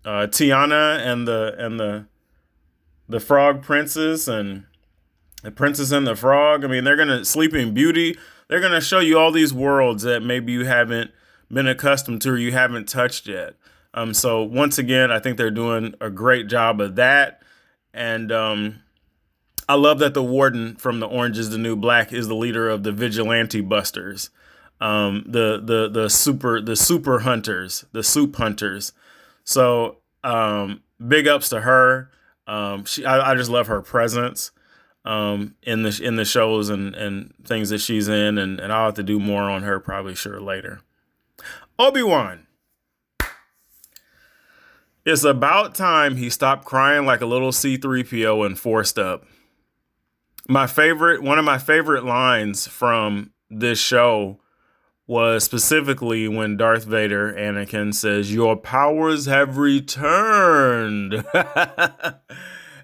uh, 0.08 0.26
Tiana 0.28 0.98
and 1.00 1.28
the 1.28 1.54
and 1.58 1.78
the 1.78 2.06
the 3.08 3.20
frog 3.20 3.62
princess 3.62 4.28
and 4.28 4.64
the 5.42 5.50
princess 5.50 5.90
and 5.90 6.06
the 6.06 6.16
frog. 6.16 6.64
I 6.64 6.68
mean, 6.68 6.84
they're 6.84 6.96
going 6.96 7.08
to 7.08 7.24
Sleeping 7.24 7.74
Beauty 7.74 8.16
they're 8.48 8.60
going 8.60 8.72
to 8.72 8.80
show 8.80 8.98
you 8.98 9.18
all 9.18 9.30
these 9.30 9.54
worlds 9.54 10.02
that 10.02 10.22
maybe 10.22 10.52
you 10.52 10.64
haven't 10.64 11.10
been 11.52 11.68
accustomed 11.68 12.22
to 12.22 12.30
or 12.30 12.38
you 12.38 12.52
haven't 12.52 12.88
touched 12.88 13.28
yet. 13.28 13.54
Um, 13.94 14.12
so 14.12 14.42
once 14.42 14.78
again, 14.78 15.10
I 15.10 15.18
think 15.18 15.36
they're 15.36 15.50
doing 15.50 15.94
a 16.00 16.10
great 16.10 16.46
job 16.48 16.80
of 16.80 16.96
that. 16.96 17.37
And 17.98 18.30
um, 18.30 18.78
I 19.68 19.74
love 19.74 19.98
that 19.98 20.14
the 20.14 20.22
warden 20.22 20.76
from 20.76 21.00
the 21.00 21.08
Orange 21.08 21.36
is 21.36 21.50
the 21.50 21.58
New 21.58 21.74
Black 21.74 22.12
is 22.12 22.28
the 22.28 22.36
leader 22.36 22.70
of 22.70 22.84
the 22.84 22.92
vigilante 22.92 23.60
busters, 23.60 24.30
um, 24.80 25.24
the 25.26 25.60
the 25.60 25.88
the 25.88 26.08
super 26.08 26.60
the 26.60 26.76
super 26.76 27.20
hunters, 27.20 27.86
the 27.90 28.04
soup 28.04 28.36
hunters. 28.36 28.92
So 29.42 29.96
um, 30.22 30.82
big 31.04 31.26
ups 31.26 31.48
to 31.48 31.62
her. 31.62 32.12
Um, 32.46 32.84
she 32.84 33.04
I, 33.04 33.32
I 33.32 33.34
just 33.34 33.50
love 33.50 33.66
her 33.66 33.82
presence 33.82 34.52
um, 35.04 35.56
in 35.64 35.82
the 35.82 36.00
in 36.00 36.14
the 36.14 36.24
shows 36.24 36.68
and, 36.68 36.94
and 36.94 37.34
things 37.44 37.70
that 37.70 37.80
she's 37.80 38.06
in, 38.06 38.38
and, 38.38 38.60
and 38.60 38.72
I'll 38.72 38.86
have 38.86 38.94
to 38.94 39.02
do 39.02 39.18
more 39.18 39.50
on 39.50 39.64
her 39.64 39.80
probably 39.80 40.14
sure 40.14 40.40
later. 40.40 40.82
Obi 41.80 42.04
Wan. 42.04 42.46
It's 45.08 45.24
about 45.24 45.74
time 45.74 46.16
he 46.16 46.28
stopped 46.28 46.66
crying 46.66 47.06
like 47.06 47.22
a 47.22 47.26
little 47.26 47.50
C3PO 47.50 48.44
and 48.44 48.58
forced 48.58 48.98
up. 48.98 49.24
My 50.46 50.66
favorite, 50.66 51.22
one 51.22 51.38
of 51.38 51.46
my 51.46 51.56
favorite 51.56 52.04
lines 52.04 52.66
from 52.66 53.32
this 53.48 53.78
show 53.80 54.38
was 55.06 55.44
specifically 55.44 56.28
when 56.28 56.58
Darth 56.58 56.84
Vader, 56.84 57.32
Anakin, 57.32 57.94
says, 57.94 58.34
Your 58.34 58.54
powers 58.54 59.24
have 59.24 59.56
returned. 59.56 61.24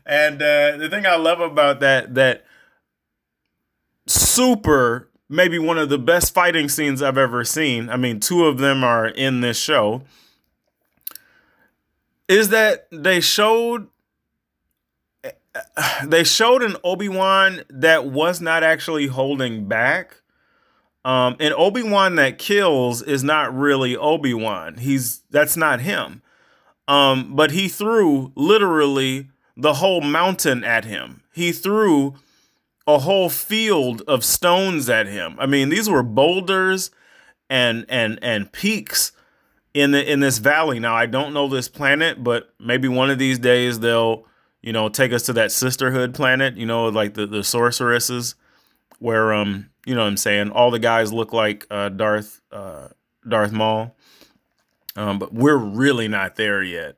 And 0.06 0.42
uh, 0.42 0.76
the 0.76 0.88
thing 0.90 1.06
I 1.06 1.16
love 1.16 1.40
about 1.40 1.80
that 1.80 2.14
that 2.14 2.44
super 4.06 5.08
maybe 5.30 5.58
one 5.58 5.78
of 5.78 5.88
the 5.88 5.96
best 5.98 6.34
fighting 6.34 6.68
scenes 6.68 7.00
I've 7.00 7.16
ever 7.16 7.42
seen. 7.42 7.88
I 7.88 7.96
mean, 7.96 8.20
two 8.20 8.44
of 8.44 8.58
them 8.58 8.84
are 8.84 9.06
in 9.06 9.40
this 9.40 9.56
show. 9.56 10.02
Is 12.28 12.48
that 12.50 12.86
they 12.90 13.20
showed 13.20 13.88
they 16.04 16.24
showed 16.24 16.62
an 16.62 16.76
Obi-Wan 16.82 17.62
that 17.68 18.06
was 18.06 18.40
not 18.40 18.62
actually 18.62 19.06
holding 19.06 19.66
back. 19.66 20.20
Um, 21.04 21.36
and 21.38 21.52
Obi-Wan 21.54 22.14
that 22.16 22.38
kills 22.38 23.02
is 23.02 23.22
not 23.22 23.54
really 23.54 23.96
Obi-Wan. 23.96 24.78
He's 24.78 25.22
that's 25.30 25.56
not 25.56 25.80
him. 25.80 26.22
Um, 26.88 27.34
but 27.34 27.50
he 27.50 27.68
threw 27.68 28.32
literally 28.34 29.28
the 29.56 29.74
whole 29.74 30.00
mountain 30.00 30.64
at 30.64 30.84
him. 30.84 31.22
He 31.32 31.52
threw 31.52 32.14
a 32.86 32.98
whole 32.98 33.30
field 33.30 34.02
of 34.02 34.24
stones 34.24 34.90
at 34.90 35.06
him. 35.06 35.36
I 35.38 35.46
mean, 35.46 35.68
these 35.68 35.88
were 35.88 36.02
boulders 36.02 36.90
and 37.48 37.86
and 37.88 38.18
and 38.22 38.50
peaks 38.50 39.12
in 39.74 39.90
the 39.90 40.10
in 40.10 40.20
this 40.20 40.38
valley. 40.38 40.78
Now, 40.78 40.94
I 40.94 41.06
don't 41.06 41.34
know 41.34 41.48
this 41.48 41.68
planet, 41.68 42.22
but 42.22 42.54
maybe 42.58 42.88
one 42.88 43.10
of 43.10 43.18
these 43.18 43.38
days 43.38 43.80
they'll, 43.80 44.26
you 44.62 44.72
know, 44.72 44.88
take 44.88 45.12
us 45.12 45.24
to 45.24 45.32
that 45.34 45.52
sisterhood 45.52 46.14
planet, 46.14 46.56
you 46.56 46.64
know, 46.64 46.86
like 46.88 47.14
the 47.14 47.26
the 47.26 47.44
sorceresses 47.44 48.36
where 49.00 49.34
um, 49.34 49.68
you 49.84 49.94
know 49.94 50.02
what 50.02 50.08
I'm 50.08 50.16
saying, 50.16 50.50
all 50.50 50.70
the 50.70 50.78
guys 50.78 51.12
look 51.12 51.32
like 51.32 51.66
uh 51.70 51.90
Darth 51.90 52.40
uh 52.50 52.88
Darth 53.28 53.52
Maul. 53.52 53.94
Um, 54.96 55.18
but 55.18 55.34
we're 55.34 55.56
really 55.56 56.06
not 56.06 56.36
there 56.36 56.62
yet. 56.62 56.96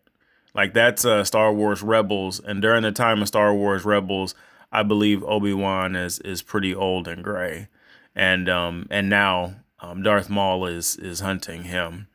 Like 0.54 0.74
that's 0.74 1.04
uh, 1.04 1.24
Star 1.24 1.52
Wars 1.52 1.82
Rebels, 1.82 2.40
and 2.40 2.62
during 2.62 2.82
the 2.82 2.92
time 2.92 3.22
of 3.22 3.28
Star 3.28 3.54
Wars 3.54 3.84
Rebels, 3.84 4.34
I 4.70 4.82
believe 4.82 5.22
Obi 5.24 5.52
Wan 5.52 5.96
is 5.96 6.18
is 6.20 6.42
pretty 6.42 6.74
old 6.74 7.08
and 7.08 7.24
gray, 7.24 7.68
and 8.14 8.48
um 8.48 8.86
and 8.90 9.08
now 9.08 9.56
um, 9.80 10.02
Darth 10.02 10.30
Maul 10.30 10.66
is 10.66 10.96
is 10.96 11.20
hunting 11.20 11.64
him, 11.64 12.08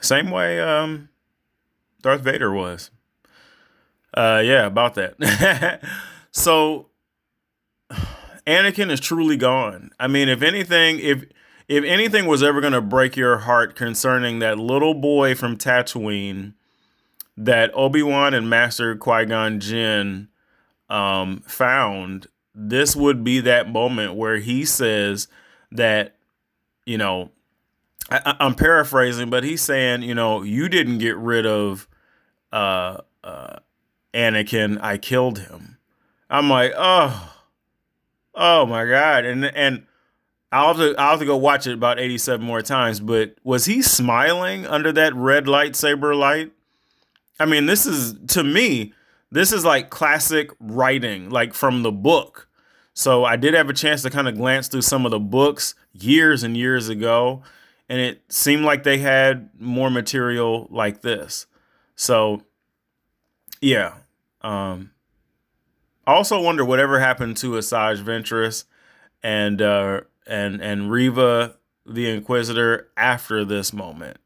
same 0.00 0.30
way 0.30 0.60
um 0.60 1.08
Darth 2.02 2.20
Vader 2.20 2.52
was. 2.52 2.90
Uh, 4.14 4.42
yeah, 4.44 4.66
about 4.66 4.94
that. 4.94 5.82
so 6.30 6.86
Anakin 8.46 8.90
is 8.90 9.00
truly 9.00 9.36
gone. 9.36 9.90
I 10.00 10.08
mean, 10.08 10.28
if 10.28 10.42
anything, 10.42 10.98
if 11.00 11.24
if 11.68 11.84
anything 11.84 12.26
was 12.26 12.42
ever 12.42 12.60
going 12.62 12.72
to 12.72 12.80
break 12.80 13.14
your 13.14 13.38
heart 13.38 13.76
concerning 13.76 14.38
that 14.38 14.58
little 14.58 14.94
boy 14.94 15.34
from 15.34 15.58
Tatooine 15.58 16.54
that 17.36 17.70
Obi 17.74 18.02
Wan 18.02 18.32
and 18.32 18.48
Master 18.48 18.96
Qui 18.96 19.26
Gon 19.26 19.60
Jinn 19.60 20.28
um, 20.88 21.42
found, 21.46 22.26
this 22.54 22.96
would 22.96 23.22
be 23.22 23.40
that 23.40 23.70
moment 23.70 24.14
where 24.14 24.38
he 24.38 24.64
says 24.64 25.28
that, 25.70 26.16
you 26.86 26.96
know, 26.96 27.30
I, 28.10 28.36
am 28.40 28.54
paraphrasing, 28.54 29.30
but 29.30 29.44
he's 29.44 29.60
saying, 29.60 30.02
you 30.02 30.14
know, 30.14 30.42
you 30.42 30.68
didn't 30.68 30.98
get 30.98 31.16
rid 31.16 31.44
of 31.46 31.86
uh, 32.52 32.98
uh, 33.22 33.56
Anakin, 34.14 34.80
I 34.82 34.98
killed 34.98 35.40
him. 35.40 35.76
I'm 36.30 36.48
like, 36.48 36.72
oh, 36.76 37.34
oh 38.34 38.66
my 38.66 38.84
god, 38.86 39.24
and 39.24 39.44
and 39.44 39.86
I'll 40.50 40.68
have 40.68 40.76
to 40.76 40.94
I'll 40.98 41.10
have 41.10 41.18
to 41.20 41.26
go 41.26 41.36
watch 41.36 41.66
it 41.66 41.74
about 41.74 41.98
87 41.98 42.44
more 42.44 42.62
times. 42.62 43.00
But 43.00 43.36
was 43.44 43.66
he 43.66 43.82
smiling 43.82 44.66
under 44.66 44.92
that 44.92 45.14
red 45.14 45.44
lightsaber 45.44 46.16
light? 46.18 46.52
I 47.38 47.44
mean, 47.46 47.66
this 47.66 47.86
is 47.86 48.14
to 48.28 48.42
me, 48.42 48.94
this 49.30 49.52
is 49.52 49.64
like 49.64 49.90
classic 49.90 50.50
writing, 50.60 51.30
like 51.30 51.54
from 51.54 51.82
the 51.82 51.92
book. 51.92 52.48
So 52.94 53.24
I 53.24 53.36
did 53.36 53.54
have 53.54 53.68
a 53.68 53.74
chance 53.74 54.02
to 54.02 54.10
kind 54.10 54.26
of 54.26 54.36
glance 54.36 54.66
through 54.66 54.82
some 54.82 55.04
of 55.04 55.12
the 55.12 55.20
books 55.20 55.74
years 55.92 56.42
and 56.42 56.56
years 56.56 56.88
ago, 56.88 57.42
and 57.88 58.00
it 58.00 58.22
seemed 58.28 58.64
like 58.64 58.82
they 58.82 58.98
had 58.98 59.50
more 59.58 59.90
material 59.90 60.68
like 60.70 61.02
this. 61.02 61.46
So 61.96 62.42
yeah. 63.60 63.94
Um 64.42 64.92
I 66.06 66.14
also 66.14 66.40
wonder 66.40 66.64
whatever 66.64 67.00
happened 67.00 67.36
to 67.38 67.52
Asajj 67.52 68.02
Ventress 68.02 68.64
and 69.22 69.60
uh 69.60 70.02
and 70.26 70.60
and 70.60 70.90
Reva 70.90 71.56
the 71.86 72.10
Inquisitor 72.10 72.88
after 72.96 73.44
this 73.44 73.72
moment. 73.72 74.18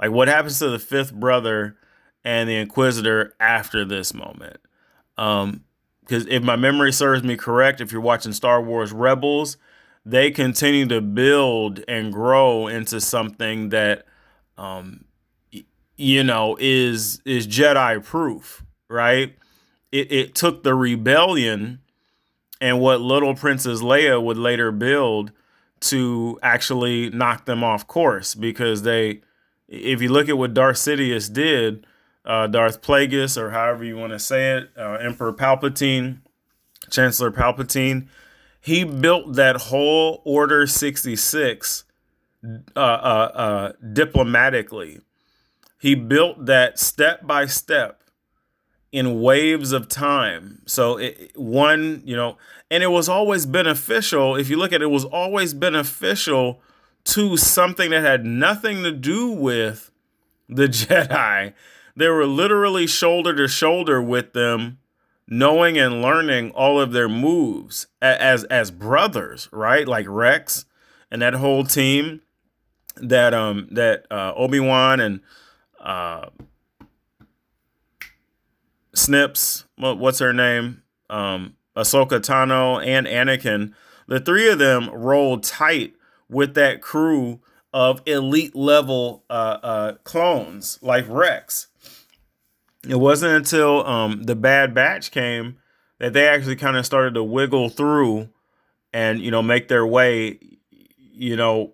Like 0.00 0.10
what 0.10 0.28
happens 0.28 0.58
to 0.60 0.68
the 0.70 0.78
fifth 0.78 1.12
brother 1.12 1.76
and 2.24 2.48
the 2.48 2.56
Inquisitor 2.56 3.34
after 3.40 3.84
this 3.84 4.14
moment. 4.14 4.58
Um, 5.16 5.64
because 6.00 6.26
if 6.26 6.42
my 6.42 6.56
memory 6.56 6.92
serves 6.92 7.22
me 7.22 7.36
correct, 7.36 7.82
if 7.82 7.92
you're 7.92 8.00
watching 8.00 8.32
Star 8.32 8.62
Wars 8.62 8.92
Rebels, 8.92 9.58
they 10.08 10.30
continue 10.30 10.86
to 10.86 11.02
build 11.02 11.84
and 11.86 12.12
grow 12.12 12.66
into 12.66 12.98
something 12.98 13.68
that, 13.68 14.06
um, 14.56 15.04
you 15.96 16.24
know, 16.24 16.56
is 16.58 17.20
is 17.26 17.46
Jedi 17.46 18.02
proof, 18.02 18.64
right? 18.88 19.36
It 19.92 20.10
it 20.10 20.34
took 20.34 20.62
the 20.62 20.74
rebellion 20.74 21.80
and 22.60 22.80
what 22.80 23.02
little 23.02 23.34
Princess 23.34 23.82
Leia 23.82 24.22
would 24.22 24.38
later 24.38 24.72
build 24.72 25.30
to 25.80 26.38
actually 26.42 27.10
knock 27.10 27.44
them 27.44 27.62
off 27.62 27.86
course 27.86 28.34
because 28.34 28.82
they 28.82 29.20
if 29.68 30.00
you 30.00 30.08
look 30.08 30.30
at 30.30 30.38
what 30.38 30.54
Darth 30.54 30.76
Sidious 30.76 31.30
did, 31.30 31.86
uh, 32.24 32.46
Darth 32.46 32.80
Plagueis, 32.80 33.36
or 33.36 33.50
however 33.50 33.84
you 33.84 33.98
want 33.98 34.12
to 34.12 34.18
say 34.18 34.56
it, 34.56 34.70
uh, 34.78 34.94
Emperor 34.94 35.34
Palpatine, 35.34 36.20
Chancellor 36.88 37.30
Palpatine, 37.30 38.08
he 38.60 38.84
built 38.84 39.34
that 39.34 39.56
whole 39.56 40.22
Order 40.24 40.66
66 40.66 41.84
uh, 42.44 42.78
uh, 42.78 42.82
uh, 42.82 43.72
diplomatically. 43.92 45.00
He 45.80 45.94
built 45.94 46.46
that 46.46 46.78
step 46.78 47.26
by 47.26 47.46
step 47.46 48.02
in 48.90 49.20
waves 49.20 49.72
of 49.72 49.88
time. 49.88 50.62
So 50.66 50.96
it, 50.96 51.32
one, 51.36 52.02
you 52.04 52.16
know, 52.16 52.36
and 52.70 52.82
it 52.82 52.88
was 52.88 53.08
always 53.08 53.46
beneficial. 53.46 54.36
If 54.36 54.48
you 54.48 54.56
look 54.56 54.72
at 54.72 54.80
it, 54.80 54.84
it 54.84 54.88
was 54.88 55.04
always 55.04 55.54
beneficial 55.54 56.60
to 57.04 57.36
something 57.36 57.90
that 57.90 58.02
had 58.02 58.24
nothing 58.24 58.82
to 58.82 58.92
do 58.92 59.30
with 59.30 59.90
the 60.48 60.68
Jedi. 60.68 61.54
They 61.96 62.08
were 62.08 62.26
literally 62.26 62.86
shoulder 62.86 63.34
to 63.34 63.48
shoulder 63.48 64.00
with 64.00 64.32
them, 64.32 64.78
knowing 65.28 65.78
and 65.78 66.00
learning 66.00 66.50
all 66.52 66.80
of 66.80 66.92
their 66.92 67.08
moves 67.08 67.86
as 68.00 68.44
as 68.44 68.70
brothers, 68.70 69.48
right? 69.52 69.86
Like 69.86 70.06
Rex 70.08 70.64
and 71.10 71.22
that 71.22 71.34
whole 71.34 71.64
team 71.64 72.22
that 72.96 73.34
um 73.34 73.68
that 73.70 74.06
uh, 74.10 74.32
Obi 74.34 74.60
Wan 74.60 75.00
and 75.00 75.20
uh, 75.80 76.26
Snips, 78.94 79.64
what's 79.76 80.18
her 80.18 80.32
name? 80.32 80.82
Um, 81.08 81.54
Ahsoka 81.76 82.20
Tano 82.20 82.84
and 82.84 83.06
Anakin. 83.06 83.72
The 84.08 84.18
three 84.18 84.48
of 84.48 84.58
them 84.58 84.90
rolled 84.90 85.44
tight 85.44 85.94
with 86.28 86.54
that 86.54 86.82
crew 86.82 87.40
of 87.72 88.02
elite 88.06 88.56
level 88.56 89.24
uh, 89.30 89.58
uh, 89.62 89.92
clones 90.02 90.78
like 90.82 91.04
Rex. 91.08 91.67
It 92.86 92.96
wasn't 92.96 93.34
until 93.34 93.86
um, 93.86 94.22
the 94.24 94.36
Bad 94.36 94.74
Batch 94.74 95.10
came 95.10 95.58
that 95.98 96.12
they 96.12 96.28
actually 96.28 96.56
kind 96.56 96.76
of 96.76 96.86
started 96.86 97.14
to 97.14 97.24
wiggle 97.24 97.68
through 97.68 98.28
and 98.92 99.20
you 99.20 99.30
know 99.30 99.42
make 99.42 99.68
their 99.68 99.86
way, 99.86 100.38
you 101.12 101.36
know, 101.36 101.72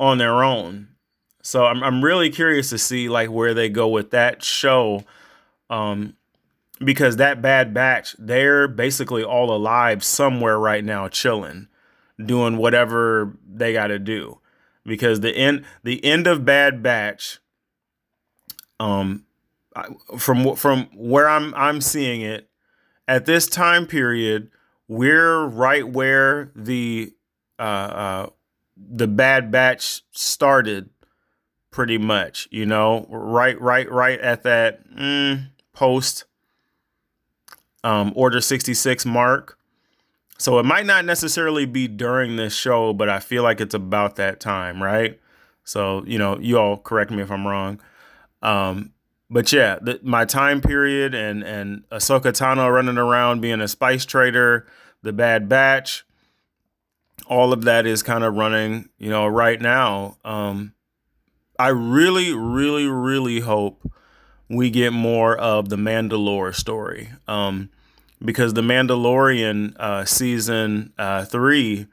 on 0.00 0.18
their 0.18 0.42
own. 0.42 0.88
So 1.42 1.66
I'm 1.66 1.82
I'm 1.82 2.02
really 2.02 2.30
curious 2.30 2.70
to 2.70 2.78
see 2.78 3.08
like 3.08 3.30
where 3.30 3.54
they 3.54 3.68
go 3.68 3.88
with 3.88 4.10
that 4.10 4.42
show. 4.42 5.04
Um, 5.68 6.16
because 6.78 7.16
that 7.16 7.40
bad 7.40 7.72
batch, 7.72 8.14
they're 8.18 8.68
basically 8.68 9.24
all 9.24 9.54
alive 9.54 10.04
somewhere 10.04 10.58
right 10.58 10.84
now, 10.84 11.08
chilling, 11.08 11.68
doing 12.24 12.56
whatever 12.56 13.36
they 13.48 13.72
got 13.72 13.88
to 13.88 13.98
do. 13.98 14.38
Because 14.84 15.20
the 15.20 15.34
end, 15.34 15.64
the 15.82 16.04
end 16.04 16.26
of 16.26 16.44
Bad 16.44 16.82
Batch, 16.82 17.40
um, 18.78 19.24
from 20.18 20.56
from 20.56 20.88
where 20.94 21.28
I'm 21.28 21.54
I'm 21.54 21.80
seeing 21.80 22.20
it, 22.20 22.48
at 23.08 23.26
this 23.26 23.46
time 23.46 23.86
period, 23.86 24.50
we're 24.88 25.44
right 25.44 25.86
where 25.86 26.50
the 26.54 27.12
uh, 27.58 27.62
uh 27.62 28.26
the 28.76 29.08
Bad 29.08 29.50
Batch 29.50 30.02
started, 30.12 30.90
pretty 31.70 31.98
much. 31.98 32.48
You 32.50 32.66
know, 32.66 33.06
right, 33.10 33.60
right, 33.60 33.90
right 33.90 34.20
at 34.20 34.42
that 34.42 34.88
mm, 34.90 35.48
post 35.72 36.24
um, 37.84 38.12
Order 38.16 38.40
66 38.40 39.06
mark. 39.06 39.58
So 40.38 40.58
it 40.58 40.64
might 40.64 40.86
not 40.86 41.04
necessarily 41.04 41.64
be 41.64 41.88
during 41.88 42.36
this 42.36 42.54
show, 42.54 42.92
but 42.92 43.08
I 43.08 43.20
feel 43.20 43.42
like 43.42 43.60
it's 43.60 43.74
about 43.74 44.16
that 44.16 44.40
time, 44.40 44.82
right? 44.82 45.18
So, 45.64 46.04
you 46.04 46.18
know, 46.18 46.38
you 46.38 46.58
all 46.58 46.76
correct 46.76 47.10
me 47.10 47.22
if 47.22 47.30
I'm 47.30 47.46
wrong. 47.46 47.80
Um, 48.42 48.92
but 49.28 49.52
yeah, 49.52 49.78
the, 49.80 50.00
my 50.02 50.24
time 50.24 50.60
period 50.60 51.14
and 51.14 51.42
and 51.42 51.84
Ahsoka 51.90 52.32
Tano 52.32 52.72
running 52.72 52.98
around 52.98 53.40
being 53.40 53.60
a 53.60 53.68
spice 53.68 54.04
trader, 54.04 54.66
the 55.02 55.12
Bad 55.12 55.48
Batch, 55.48 56.04
all 57.26 57.52
of 57.52 57.62
that 57.64 57.86
is 57.86 58.02
kind 58.02 58.24
of 58.24 58.34
running, 58.34 58.88
you 58.98 59.10
know, 59.10 59.26
right 59.26 59.60
now. 59.60 60.16
Um, 60.24 60.74
I 61.58 61.68
really, 61.68 62.32
really, 62.34 62.86
really 62.86 63.40
hope 63.40 63.90
we 64.48 64.70
get 64.70 64.92
more 64.92 65.36
of 65.36 65.68
the 65.68 65.76
Mandalore 65.76 66.54
story. 66.54 67.10
Um, 67.26 67.70
because 68.24 68.54
the 68.54 68.62
Mandalorian 68.62 69.76
uh, 69.78 70.04
season 70.04 70.92
uh, 70.98 71.24
three 71.24 71.86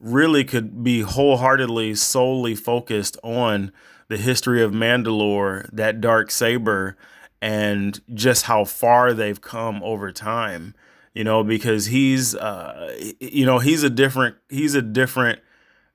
really 0.00 0.44
could 0.44 0.82
be 0.82 1.02
wholeheartedly 1.02 1.94
solely 1.94 2.54
focused 2.54 3.16
on 3.22 3.72
the 4.08 4.16
history 4.16 4.62
of 4.62 4.72
Mandalore, 4.72 5.68
that 5.72 6.00
dark 6.00 6.30
saber, 6.30 6.96
and 7.40 8.00
just 8.14 8.46
how 8.46 8.64
far 8.64 9.12
they've 9.12 9.40
come 9.40 9.82
over 9.82 10.12
time. 10.12 10.74
You 11.14 11.24
know, 11.24 11.42
because 11.42 11.86
he's, 11.86 12.34
uh, 12.36 12.96
you 13.18 13.44
know, 13.44 13.58
he's 13.58 13.82
a 13.82 13.90
different, 13.90 14.36
he's 14.48 14.74
a 14.74 14.82
different 14.82 15.40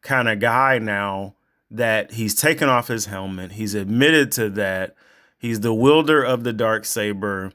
kind 0.01 0.27
of 0.27 0.39
guy 0.39 0.79
now 0.79 1.35
that 1.71 2.11
he's 2.11 2.35
taken 2.35 2.67
off 2.67 2.87
his 2.87 3.05
helmet. 3.05 3.53
He's 3.53 3.73
admitted 3.73 4.31
to 4.33 4.49
that. 4.51 4.95
He's 5.37 5.61
the 5.61 5.73
wielder 5.73 6.21
of 6.23 6.43
the 6.43 6.53
dark 6.53 6.85
saber. 6.85 7.51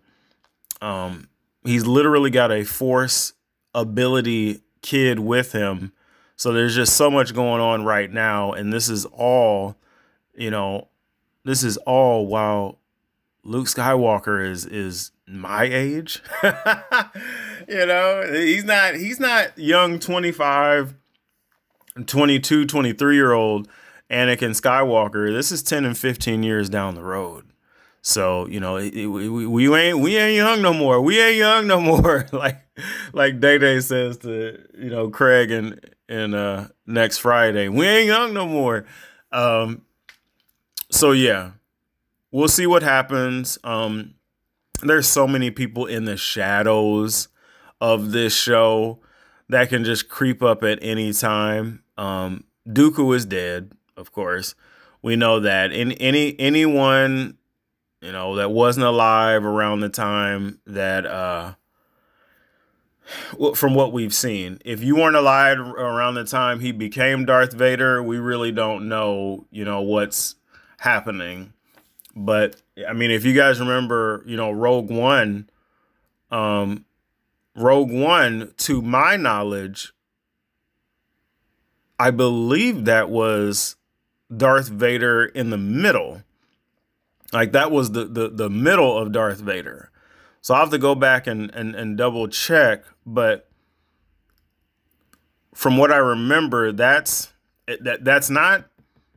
Um, 0.81 1.29
he's 1.63 1.87
literally 1.87 2.31
got 2.31 2.51
a 2.51 2.65
force 2.65 3.35
ability 3.75 4.63
kid 4.83 5.19
with 5.21 5.53
him. 5.53 5.93
So 6.37 6.53
there's 6.53 6.75
just 6.75 6.97
so 6.97 7.11
much 7.11 7.35
going 7.35 7.61
on 7.61 7.85
right 7.85 8.11
now. 8.11 8.53
And 8.53 8.73
this 8.73 8.89
is 8.89 9.05
all, 9.07 9.77
you 10.39 10.51
know, 10.51 10.89
this 11.45 11.63
is 11.63 11.77
all 11.79 12.27
while 12.27 12.79
Luke 13.45 13.67
Skywalker 13.67 14.45
is 14.45 14.65
is 14.67 15.11
my 15.27 15.65
age. 15.65 16.23
you 16.43 17.87
know, 17.87 18.31
he's 18.33 18.65
not 18.65 18.95
he's 18.95 19.19
not 19.21 19.57
young 19.59 19.99
25, 19.99 20.95
22, 22.07 22.67
23 22.67 23.15
year 23.15 23.33
old 23.33 23.69
Anakin 24.11 24.59
Skywalker. 24.59 25.33
This 25.33 25.51
is 25.51 25.63
10 25.63 25.85
and 25.85 25.97
15 25.97 26.43
years 26.43 26.69
down 26.69 26.95
the 26.95 27.03
road. 27.03 27.45
So 28.03 28.47
you 28.47 28.61
know, 28.61 28.77
we, 28.77 29.47
we 29.47 29.75
ain't 29.75 29.99
we 29.99 30.17
ain't 30.17 30.37
young 30.37 30.63
no 30.63 30.73
more. 30.73 31.01
We 31.01 31.21
ain't 31.21 31.37
young 31.37 31.67
no 31.67 31.81
more. 31.81 32.27
like 32.33 32.59
like 33.13 33.41
Day 33.41 33.59
Day 33.59 33.81
says 33.81 34.19
to 34.19 34.59
you 34.79 34.91
know 34.91 35.11
Craig 35.11 35.51
and 35.51 35.81
and 36.09 36.35
uh, 36.35 36.69
next 36.87 37.19
Friday, 37.19 37.69
we 37.69 37.87
ain't 37.87 38.07
young 38.07 38.33
no 38.33 38.47
more. 38.47 38.87
Um, 39.31 39.83
so 40.91 41.13
yeah, 41.13 41.53
we'll 42.31 42.49
see 42.49 42.67
what 42.67 42.83
happens. 42.83 43.59
Um, 43.65 44.15
there's 44.83 45.09
so 45.09 45.27
many 45.27 45.51
people 45.51 45.87
in 45.87 46.05
the 46.05 46.17
shadows 46.17 47.29
of 47.81 48.13
this 48.13 48.35
show 48.35 49.01
that 49.49 49.69
can 49.69 49.85
just 49.85 50.09
creep 50.09 50.43
up 50.43 50.63
at 50.63 50.79
any 50.83 51.13
time. 51.13 51.83
Um, 51.97 52.45
Dooku 52.69 53.15
is 53.17 53.25
dead, 53.25 53.73
of 53.97 54.13
course. 54.13 54.55
We 55.01 55.17
know 55.17 55.41
that. 55.41 55.73
In 55.73 55.93
any 55.93 56.39
anyone 56.39 57.39
you 58.01 58.13
know, 58.13 58.37
that 58.37 58.51
wasn't 58.51 58.87
alive 58.87 59.45
around 59.45 59.81
the 59.81 59.89
time 59.89 60.61
that, 60.67 61.05
uh, 61.05 61.55
from 63.55 63.75
what 63.75 63.93
we've 63.93 64.15
seen, 64.15 64.59
if 64.65 64.83
you 64.83 64.97
weren't 64.97 65.17
alive 65.17 65.59
around 65.59 66.15
the 66.15 66.25
time 66.25 66.61
he 66.61 66.73
became 66.73 67.25
Darth 67.25 67.55
Vader, 67.55 68.03
we 68.03 68.19
really 68.19 68.53
don't 68.53 68.89
know, 68.89 69.47
you 69.51 69.65
know, 69.65 69.81
what's 69.81 70.37
happening. 70.79 71.53
But 72.17 72.61
I 72.89 72.93
mean, 72.93 73.11
if 73.11 73.25
you 73.25 73.35
guys 73.35 73.61
remember, 73.61 74.23
you 74.27 74.37
know, 74.37 74.51
Rogue 74.51 74.91
One, 74.91 75.49
um, 76.31 76.85
Rogue 77.55 77.91
One, 77.91 78.53
to 78.59 78.83
my 78.83 79.17
knowledge, 79.17 79.93
I 81.99 82.11
believe 82.11 82.85
that 82.85 83.11
was 83.11 83.77
Darth 84.35 84.69
Vader 84.69 85.25
in 85.27 85.51
the 85.51 85.59
middle. 85.59 86.23
Like 87.33 87.53
that 87.53 87.71
was 87.71 87.93
the 87.93 88.05
the 88.05 88.29
the 88.29 88.51
middle 88.51 88.97
of 88.97 89.13
Darth 89.13 89.41
Vader. 89.41 89.91
So 90.41 90.55
I'll 90.55 90.61
have 90.61 90.71
to 90.71 90.79
go 90.79 90.95
back 90.95 91.27
and 91.27 91.51
and, 91.55 91.75
and 91.75 91.97
double 91.97 92.27
check, 92.29 92.85
but 93.05 93.49
from 95.55 95.77
what 95.77 95.91
I 95.91 95.97
remember, 95.97 96.73
that's 96.73 97.33
that 97.67 98.05
that's 98.05 98.31
not 98.31 98.67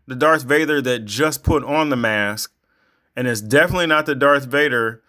the 0.08 0.16
Darth 0.16 0.44
Vader 0.44 0.82
that 0.82 1.06
just 1.06 1.44
put 1.44 1.64
on 1.64 1.90
the 1.90 1.96
mask, 1.96 2.54
and 3.16 3.28
it's 3.28 3.42
definitely 3.42 3.88
not 3.88 4.06
the 4.06 4.16
Darth 4.16 4.46
Vader 4.46 5.02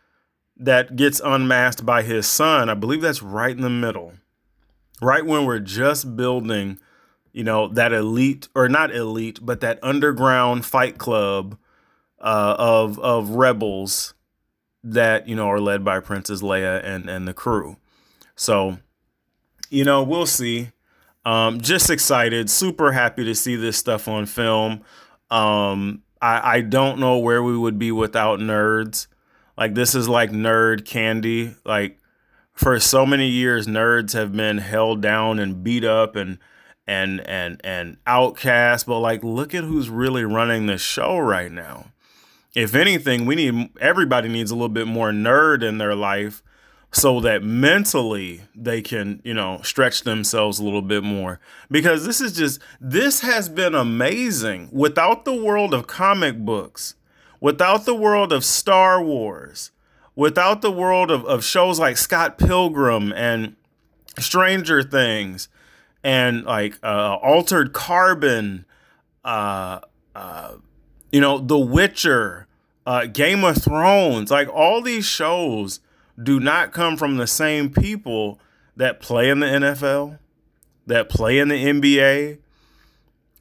that 0.57 0.96
gets 0.96 1.20
unmasked 1.24 1.85
by 1.85 2.02
his 2.02 2.26
son. 2.26 2.68
I 2.68 2.74
believe 2.74 3.00
that's 3.00 3.22
right 3.22 3.55
in 3.55 3.62
the 3.62 3.70
middle. 3.70 4.14
Right 5.00 5.26
when 5.26 5.46
we're 5.46 5.59
just 5.59 6.16
building, 6.16 6.78
you 7.33 7.42
know, 7.42 7.66
that 7.68 7.92
elite 7.92 8.48
or 8.55 8.68
not 8.68 8.94
elite, 8.94 9.40
but 9.42 9.61
that 9.61 9.81
underground 9.83 10.64
fight 10.64 10.98
club 10.98 11.59
uh, 12.20 12.55
of 12.59 12.98
of 13.00 13.31
rebels 13.31 14.14
that 14.85 15.28
you 15.28 15.35
know 15.35 15.48
are 15.48 15.61
led 15.61 15.85
by 15.85 15.98
Princess 16.00 16.42
Leia 16.42 16.85
and 16.85 17.11
and 17.11 17.26
the 17.26 17.35
crew. 17.35 17.76
So, 18.37 18.78
you 19.70 19.85
know, 19.85 20.02
we'll 20.02 20.26
see. 20.26 20.70
Um, 21.24 21.61
just 21.61 21.88
excited, 21.88 22.50
super 22.50 22.92
happy 22.92 23.24
to 23.24 23.35
see 23.35 23.56
this 23.56 23.76
stuff 23.76 24.08
on 24.08 24.26
film. 24.26 24.82
Um, 25.30 26.02
I, 26.20 26.56
I 26.56 26.61
don't 26.62 26.98
know 26.98 27.18
where 27.18 27.42
we 27.42 27.56
would 27.56 27.78
be 27.78 27.92
without 27.92 28.40
nerds. 28.40 29.06
Like 29.56 29.74
this 29.74 29.94
is 29.94 30.08
like 30.08 30.30
nerd 30.30 30.85
candy. 30.85 31.54
Like 31.64 32.00
for 32.52 32.78
so 32.80 33.06
many 33.06 33.28
years, 33.28 33.66
nerds 33.66 34.12
have 34.14 34.32
been 34.32 34.58
held 34.58 35.00
down 35.00 35.38
and 35.38 35.62
beat 35.62 35.85
up 35.85 36.16
and 36.16 36.38
and 36.87 37.20
and 37.28 37.61
and 37.62 37.98
outcast. 38.06 38.87
But 38.87 38.98
like, 38.98 39.22
look 39.22 39.54
at 39.54 39.64
who's 39.64 39.88
really 39.88 40.24
running 40.24 40.66
the 40.66 40.78
show 40.78 41.18
right 41.18 41.52
now. 41.52 41.92
If 42.54 42.74
anything, 42.74 43.26
we 43.26 43.37
need 43.37 43.70
everybody 43.80 44.28
needs 44.28 44.50
a 44.50 44.54
little 44.54 44.68
bit 44.68 44.87
more 44.87 45.11
nerd 45.11 45.62
in 45.62 45.78
their 45.78 45.94
life 45.94 46.42
so 46.92 47.20
that 47.20 47.42
mentally 47.42 48.42
they 48.55 48.83
can, 48.83 49.20
you 49.24 49.33
know, 49.33 49.61
stretch 49.62 50.02
themselves 50.02 50.59
a 50.59 50.64
little 50.64 50.83
bit 50.83 51.02
more. 51.02 51.40
Because 51.70 52.05
this 52.05 52.20
is 52.20 52.37
just, 52.37 52.61
this 52.81 53.20
has 53.20 53.48
been 53.48 53.74
amazing. 53.74 54.68
Without 54.70 55.24
the 55.24 55.35
world 55.35 55.72
of 55.72 55.87
comic 55.87 56.38
books, 56.38 56.94
without 57.40 57.87
the 57.87 57.94
world 57.94 58.31
of 58.31 58.44
Star 58.44 59.02
Wars, 59.02 59.70
without 60.14 60.61
the 60.61 60.70
world 60.70 61.11
of, 61.11 61.24
of 61.24 61.42
shows 61.42 61.78
like 61.81 61.96
Scott 61.96 62.37
Pilgrim 62.37 63.11
and 63.14 63.57
Stranger 64.18 64.83
Things 64.83 65.48
and 66.05 66.44
like 66.44 66.78
uh, 66.83 67.16
Altered 67.16 67.72
Carbon, 67.72 68.66
uh, 69.24 69.81
uh, 70.14 70.57
you 71.11 71.22
know, 71.22 71.38
The 71.38 71.59
Witcher, 71.59 72.46
uh, 72.87 73.07
Game 73.07 73.44
of 73.44 73.57
Thrones, 73.57 74.31
like 74.31 74.48
all 74.48 74.83
these 74.83 75.07
shows 75.07 75.81
do 76.20 76.40
not 76.40 76.72
come 76.72 76.96
from 76.96 77.16
the 77.16 77.27
same 77.27 77.70
people 77.70 78.40
that 78.77 79.01
play 79.01 79.29
in 79.29 79.40
the 79.40 79.46
NFL, 79.46 80.18
that 80.87 81.09
play 81.09 81.38
in 81.38 81.48
the 81.48 81.64
NBA, 81.64 82.38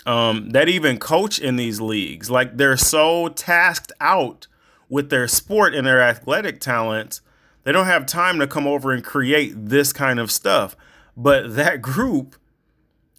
um, 0.06 0.50
that 0.52 0.70
even 0.70 0.98
coach 0.98 1.40
in 1.40 1.56
these 1.56 1.80
leagues. 1.80 2.30
Like 2.30 2.58
they're 2.58 2.78
so 2.78 3.30
tasked 3.30 3.92
out 4.00 4.48
with 4.90 5.10
their 5.10 5.28
sport 5.28 5.74
and 5.74 5.88
their 5.88 6.02
athletic 6.02 6.60
talents, 6.60 7.22
they 7.64 7.72
don't 7.72 7.86
have 7.86 8.06
time 8.06 8.40
to 8.40 8.48
come 8.48 8.68
over 8.68 8.92
and 8.92 9.04
create 9.04 9.54
this 9.56 9.94
kind 9.94 10.20
of 10.20 10.32
stuff. 10.32 10.76
But 11.16 11.56
that 11.56 11.82
group 11.82 12.36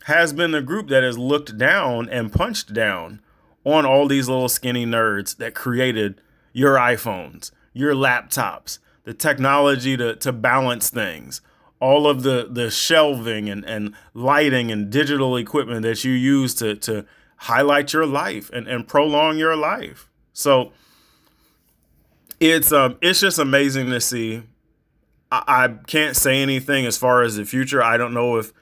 has 0.04 0.32
been 0.32 0.50
the 0.50 0.62
group 0.62 0.88
that 0.88 1.02
has 1.02 1.16
looked 1.16 1.56
down 1.56 2.08
and 2.08 2.32
punched 2.32 2.72
down 2.72 3.20
on 3.64 3.86
all 3.86 4.08
these 4.08 4.28
little 4.28 4.48
skinny 4.48 4.84
nerds 4.84 5.36
that 5.36 5.54
created 5.54 6.20
your 6.52 6.74
iPhones, 6.74 7.52
your 7.72 7.94
laptops, 7.94 8.78
the 9.04 9.14
technology 9.14 9.96
to, 9.96 10.16
to 10.16 10.32
balance 10.32 10.90
things, 10.90 11.40
all 11.80 12.06
of 12.06 12.22
the, 12.22 12.48
the 12.50 12.70
shelving 12.70 13.48
and, 13.48 13.64
and 13.64 13.94
lighting 14.14 14.70
and 14.70 14.90
digital 14.90 15.36
equipment 15.36 15.82
that 15.82 16.04
you 16.04 16.12
use 16.12 16.54
to, 16.54 16.76
to 16.76 17.04
highlight 17.36 17.92
your 17.92 18.06
life 18.06 18.50
and, 18.50 18.68
and 18.68 18.86
prolong 18.86 19.36
your 19.36 19.56
life. 19.56 20.08
So 20.32 20.72
it's 22.42 22.72
um 22.72 22.98
it's 23.00 23.20
just 23.20 23.38
amazing 23.38 23.90
to 23.90 24.00
see. 24.00 24.42
I, 25.30 25.42
I 25.46 25.68
can't 25.86 26.16
say 26.16 26.42
anything 26.42 26.86
as 26.86 26.98
far 26.98 27.22
as 27.22 27.36
the 27.36 27.44
future. 27.44 27.82
I 27.82 27.96
don't 27.96 28.12
know 28.12 28.36
if 28.36 28.52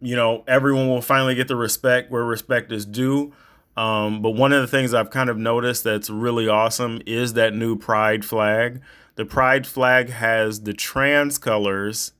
you 0.00 0.14
know 0.14 0.44
everyone 0.46 0.88
will 0.88 1.02
finally 1.02 1.34
get 1.34 1.48
the 1.48 1.56
respect 1.56 2.10
where 2.10 2.24
respect 2.24 2.70
is 2.70 2.86
due. 2.86 3.32
Um, 3.76 4.20
but 4.20 4.30
one 4.32 4.52
of 4.52 4.60
the 4.60 4.68
things 4.68 4.92
I've 4.92 5.10
kind 5.10 5.30
of 5.30 5.38
noticed 5.38 5.82
that's 5.82 6.10
really 6.10 6.46
awesome 6.46 7.00
is 7.06 7.32
that 7.34 7.54
new 7.54 7.76
pride 7.76 8.24
flag. 8.24 8.82
The 9.14 9.24
pride 9.26 9.66
flag 9.66 10.08
has 10.10 10.62
the 10.62 10.72
trans 10.72 11.38
colors, 11.38 12.12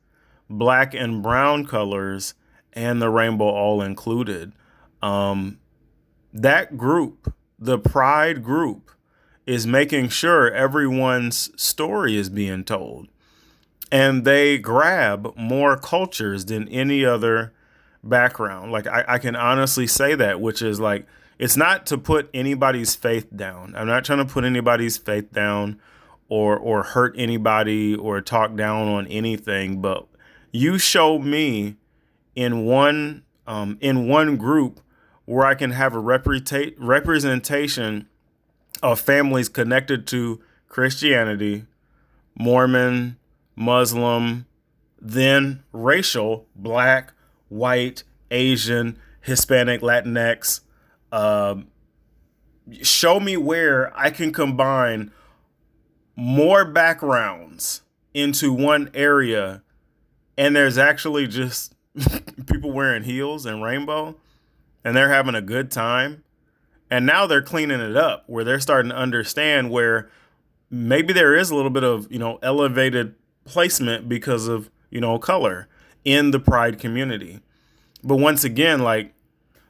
black 0.49 0.95
and 0.95 1.23
brown 1.23 1.67
colors, 1.67 2.35
and 2.73 3.01
the 3.01 3.09
rainbow 3.09 3.49
all 3.49 3.83
included. 3.83 4.53
Um, 5.01 5.59
that 6.33 6.77
group, 6.77 7.33
the 7.59 7.79
pride 7.79 8.43
group, 8.43 8.91
is 9.47 9.67
making 9.67 10.09
sure 10.09 10.53
everyone's 10.53 11.51
story 11.61 12.17
is 12.17 12.29
being 12.29 12.65
told. 12.65 13.09
And 13.91 14.25
they 14.25 14.59
grab 14.59 15.35
more 15.37 15.77
cultures 15.77 16.47
than 16.47 16.69
any 16.69 17.05
other 17.05 17.53
background. 18.03 18.73
Like, 18.73 18.87
I, 18.87 19.05
I 19.09 19.19
can 19.19 19.37
honestly 19.37 19.87
say 19.87 20.15
that, 20.15 20.41
which 20.41 20.63
is 20.63 20.81
like, 20.81 21.07
it's 21.39 21.57
not 21.57 21.87
to 21.87 21.99
put 21.99 22.31
anybody's 22.33 22.95
faith 22.95 23.35
down. 23.35 23.75
I'm 23.77 23.87
not 23.87 24.05
trying 24.05 24.25
to 24.25 24.33
put 24.33 24.45
anybody's 24.45 24.97
faith 24.97 25.33
down 25.33 25.81
or 26.33 26.57
or 26.57 26.83
hurt 26.83 27.15
anybody 27.19 27.95
or 27.95 28.23
talk 28.23 28.57
down 28.57 28.89
on 28.89 29.07
anything, 29.09 29.83
but 29.83 30.07
you 30.51 30.79
show 30.79 31.19
me 31.19 31.77
in 32.35 32.65
one 32.65 33.23
um, 33.47 33.77
in 33.83 34.09
one 34.09 34.39
group 34.39 34.81
where 35.27 35.45
I 35.45 35.55
can 35.55 35.73
have 35.73 35.95
a 35.95 36.01
reputa- 36.01 36.75
representation 36.79 38.09
of 38.83 38.99
families 38.99 39.51
connected 39.51 40.07
to 40.07 40.41
Christianity, 40.69 41.67
Mormon, 42.35 43.19
Muslim, 43.55 44.47
then 44.99 45.63
racial, 45.71 46.47
black, 46.57 47.13
white, 47.51 48.05
Asian, 48.31 48.99
Hispanic, 49.21 49.83
Latinx. 49.83 50.61
Uh, 51.13 51.57
show 52.81 53.21
me 53.21 53.37
where 53.37 53.95
I 53.95 54.09
can 54.09 54.33
combine 54.33 55.11
more 56.17 56.65
backgrounds 56.65 57.83
into 58.15 58.53
one 58.53 58.91
area 58.95 59.63
and 60.37 60.55
there's 60.57 60.79
actually 60.79 61.27
just 61.27 61.75
people 62.47 62.73
wearing 62.73 63.05
heels 63.05 63.47
and 63.47 63.63
rainbow 63.63 64.17
and 64.85 64.97
they're 64.97 65.11
having 65.11 65.35
a 65.35 65.43
good 65.43 65.71
time. 65.71 66.25
And 66.91 67.07
now 67.07 67.27
they're 67.27 67.43
cleaning 67.43 67.81
it 67.81 67.97
up 67.97 68.25
where 68.27 68.45
they're 68.45 68.61
starting 68.61 68.91
to 68.91 68.97
understand 68.97 69.71
where 69.71 70.11
maybe 70.71 71.13
there 71.13 71.35
is 71.35 71.51
a 71.51 71.55
little 71.55 71.71
bit 71.71 71.85
of 71.85 72.11
you 72.11 72.19
know 72.19 72.39
elevated 72.43 73.15
placement 73.45 74.09
because 74.09 74.47
of 74.49 74.71
you 74.91 75.01
know 75.01 75.19
color 75.19 75.69
in 76.05 76.33
the 76.33 76.41
pride 76.41 76.79
community. 76.79 77.41
But 78.05 78.17
once 78.17 78.45
again 78.45 78.81
like 78.81 79.15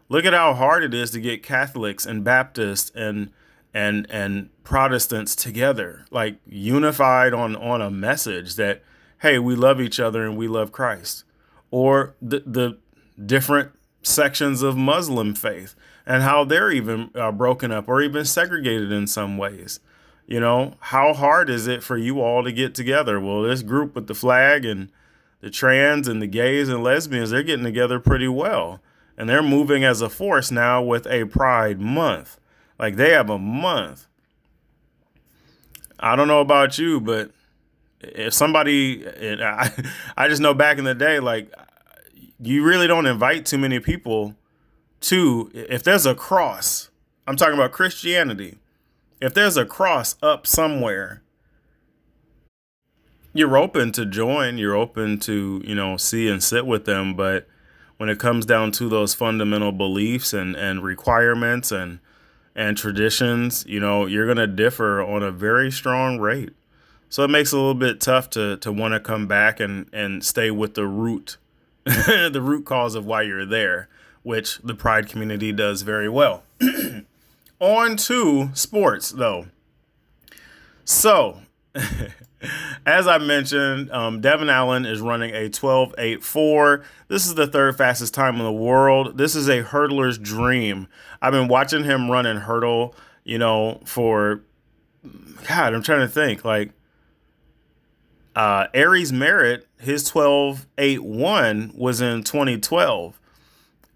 look 0.08 0.24
at 0.24 0.32
how 0.32 0.54
hard 0.54 0.82
it 0.82 0.94
is 0.94 1.12
to 1.12 1.20
get 1.20 1.42
catholics 1.42 2.06
and 2.06 2.24
baptists 2.24 2.90
and 2.94 3.30
and 3.74 4.06
and 4.10 4.50
Protestants 4.64 5.34
together, 5.34 6.06
like 6.10 6.36
unified 6.46 7.32
on 7.32 7.56
on 7.56 7.80
a 7.80 7.90
message 7.90 8.56
that 8.56 8.82
hey, 9.20 9.38
we 9.38 9.54
love 9.54 9.80
each 9.80 10.00
other 10.00 10.24
and 10.24 10.36
we 10.36 10.48
love 10.48 10.72
Christ, 10.72 11.24
or 11.70 12.14
the 12.20 12.42
the 12.46 12.78
different 13.24 13.72
sections 14.02 14.62
of 14.62 14.76
Muslim 14.76 15.34
faith 15.34 15.74
and 16.04 16.22
how 16.22 16.44
they're 16.44 16.70
even 16.70 17.10
uh, 17.14 17.30
broken 17.32 17.70
up 17.70 17.88
or 17.88 18.02
even 18.02 18.24
segregated 18.24 18.90
in 18.90 19.06
some 19.06 19.38
ways. 19.38 19.80
You 20.26 20.40
know, 20.40 20.74
how 20.80 21.12
hard 21.12 21.50
is 21.50 21.66
it 21.66 21.82
for 21.82 21.96
you 21.96 22.20
all 22.20 22.42
to 22.44 22.52
get 22.52 22.74
together? 22.74 23.20
Well, 23.20 23.42
this 23.42 23.62
group 23.62 23.94
with 23.94 24.06
the 24.06 24.14
flag 24.14 24.64
and 24.64 24.90
the 25.40 25.50
trans 25.50 26.08
and 26.08 26.22
the 26.22 26.26
gays 26.26 26.68
and 26.68 26.82
lesbians, 26.82 27.30
they're 27.30 27.42
getting 27.42 27.64
together 27.64 27.98
pretty 27.98 28.28
well. 28.28 28.80
And 29.16 29.28
they're 29.28 29.42
moving 29.42 29.84
as 29.84 30.00
a 30.00 30.08
force 30.08 30.50
now 30.50 30.82
with 30.82 31.06
a 31.06 31.26
Pride 31.26 31.80
Month. 31.80 32.38
Like 32.82 32.96
they 32.96 33.10
have 33.10 33.30
a 33.30 33.38
month. 33.38 34.08
I 36.00 36.16
don't 36.16 36.26
know 36.26 36.40
about 36.40 36.78
you, 36.78 37.00
but 37.00 37.30
if 38.00 38.34
somebody, 38.34 39.06
I, 39.06 39.70
I 40.16 40.26
just 40.26 40.42
know 40.42 40.52
back 40.52 40.78
in 40.78 40.84
the 40.84 40.94
day, 40.94 41.20
like 41.20 41.54
you 42.40 42.64
really 42.64 42.88
don't 42.88 43.06
invite 43.06 43.46
too 43.46 43.56
many 43.56 43.78
people 43.78 44.34
to, 45.02 45.48
if 45.54 45.84
there's 45.84 46.06
a 46.06 46.16
cross, 46.16 46.90
I'm 47.28 47.36
talking 47.36 47.54
about 47.54 47.70
Christianity. 47.70 48.58
If 49.20 49.32
there's 49.32 49.56
a 49.56 49.64
cross 49.64 50.16
up 50.20 50.44
somewhere, 50.44 51.22
you're 53.32 53.56
open 53.56 53.92
to 53.92 54.04
join, 54.04 54.58
you're 54.58 54.74
open 54.74 55.20
to, 55.20 55.62
you 55.64 55.76
know, 55.76 55.96
see 55.96 56.28
and 56.28 56.42
sit 56.42 56.66
with 56.66 56.84
them. 56.84 57.14
But 57.14 57.46
when 57.96 58.08
it 58.08 58.18
comes 58.18 58.44
down 58.44 58.72
to 58.72 58.88
those 58.88 59.14
fundamental 59.14 59.70
beliefs 59.70 60.32
and, 60.32 60.56
and 60.56 60.82
requirements 60.82 61.70
and 61.70 62.00
and 62.54 62.76
traditions, 62.76 63.64
you 63.66 63.80
know, 63.80 64.06
you're 64.06 64.26
going 64.26 64.36
to 64.38 64.46
differ 64.46 65.02
on 65.02 65.22
a 65.22 65.30
very 65.30 65.70
strong 65.70 66.18
rate. 66.18 66.50
So 67.08 67.22
it 67.24 67.28
makes 67.28 67.52
it 67.52 67.56
a 67.56 67.58
little 67.58 67.74
bit 67.74 68.00
tough 68.00 68.30
to 68.30 68.56
to 68.58 68.72
want 68.72 68.94
to 68.94 69.00
come 69.00 69.26
back 69.26 69.60
and 69.60 69.86
and 69.92 70.24
stay 70.24 70.50
with 70.50 70.74
the 70.74 70.86
root 70.86 71.36
the 71.84 72.40
root 72.42 72.64
cause 72.64 72.94
of 72.94 73.04
why 73.04 73.22
you're 73.22 73.44
there, 73.44 73.88
which 74.22 74.58
the 74.58 74.74
pride 74.74 75.08
community 75.08 75.52
does 75.52 75.82
very 75.82 76.08
well. 76.08 76.44
on 77.60 77.96
to 77.96 78.50
sports 78.54 79.10
though. 79.10 79.46
So, 80.84 81.42
as 82.86 83.06
I 83.06 83.18
mentioned, 83.18 83.90
um, 83.90 84.20
Devon 84.20 84.48
Allen 84.48 84.84
is 84.84 85.00
running 85.00 85.34
a 85.34 85.48
12.84. 85.48 86.84
This 87.08 87.26
is 87.26 87.34
the 87.34 87.46
third 87.46 87.76
fastest 87.76 88.14
time 88.14 88.36
in 88.36 88.42
the 88.42 88.52
world. 88.52 89.18
This 89.18 89.34
is 89.34 89.48
a 89.48 89.62
hurdler's 89.62 90.18
dream. 90.18 90.88
I've 91.20 91.32
been 91.32 91.48
watching 91.48 91.84
him 91.84 92.10
run 92.10 92.26
and 92.26 92.40
hurdle, 92.40 92.94
you 93.24 93.38
know, 93.38 93.80
for 93.84 94.42
God, 95.46 95.74
I'm 95.74 95.82
trying 95.82 96.00
to 96.00 96.08
think. 96.08 96.44
Like 96.44 96.72
uh 98.34 98.66
Aries 98.72 99.12
Merritt, 99.12 99.66
his 99.78 100.10
12.81 100.10 101.76
was 101.76 102.00
in 102.00 102.22
2012. 102.22 103.18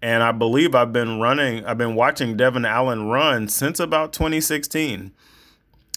And 0.01 0.21
I 0.21 0.31
believe 0.31 0.75
I've 0.75 0.93
been 0.93 1.19
running, 1.19 1.65
I've 1.65 1.77
been 1.77 1.95
watching 1.95 2.37
Devon 2.37 2.65
Allen 2.65 3.07
run 3.07 3.47
since 3.47 3.79
about 3.79 4.13
2016. 4.13 5.11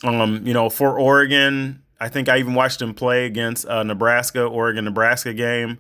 Um, 0.03 0.47
you 0.47 0.55
know, 0.55 0.71
for 0.71 0.99
Oregon, 0.99 1.83
I 2.01 2.09
think 2.09 2.29
I 2.29 2.39
even 2.39 2.55
watched 2.55 2.81
him 2.81 2.95
play 2.95 3.27
against 3.27 3.67
uh, 3.67 3.83
Nebraska, 3.83 4.43
Oregon, 4.43 4.87
Nebraska 4.87 5.35
game. 5.35 5.79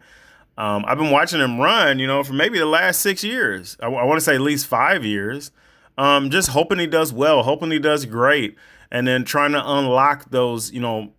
Um, 0.58 0.84
I've 0.86 0.98
been 0.98 1.10
watching 1.10 1.40
him 1.40 1.58
run, 1.58 1.98
you 1.98 2.06
know, 2.06 2.22
for 2.22 2.34
maybe 2.34 2.58
the 2.58 2.66
last 2.66 3.00
six 3.00 3.24
years. 3.24 3.78
I, 3.80 3.86
I 3.86 4.04
want 4.04 4.18
to 4.18 4.24
say 4.24 4.34
at 4.34 4.42
least 4.42 4.66
five 4.66 5.04
years. 5.04 5.50
Um, 5.96 6.28
just 6.28 6.50
hoping 6.50 6.78
he 6.78 6.86
does 6.86 7.12
well, 7.12 7.42
hoping 7.42 7.70
he 7.70 7.78
does 7.78 8.04
great, 8.04 8.56
and 8.90 9.06
then 9.06 9.24
trying 9.24 9.52
to 9.52 9.62
unlock 9.64 10.30
those, 10.30 10.70
you 10.70 10.80
know, 10.80 11.12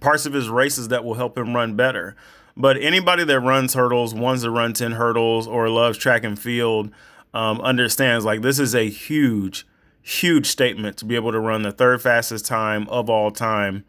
parts 0.00 0.26
of 0.26 0.32
his 0.32 0.48
races 0.48 0.88
that 0.88 1.04
will 1.04 1.14
help 1.14 1.38
him 1.38 1.54
run 1.54 1.74
better. 1.76 2.16
But 2.56 2.76
anybody 2.76 3.22
that 3.24 3.40
runs 3.40 3.74
hurdles, 3.74 4.14
wants 4.14 4.42
to 4.42 4.50
run 4.50 4.72
10 4.72 4.92
hurdles, 4.92 5.46
or 5.46 5.68
loves 5.68 5.96
track 5.96 6.24
and 6.24 6.38
field, 6.38 6.90
um, 7.32 7.60
understands 7.60 8.24
like 8.24 8.42
this 8.42 8.58
is 8.58 8.74
a 8.74 8.88
huge, 8.88 9.66
huge 10.02 10.46
statement 10.46 10.96
to 10.96 11.04
be 11.04 11.14
able 11.14 11.30
to 11.30 11.40
run 11.40 11.62
the 11.62 11.72
third 11.72 12.02
fastest 12.02 12.46
time 12.46 12.88
of 12.88 13.08
all 13.08 13.30
time 13.30 13.84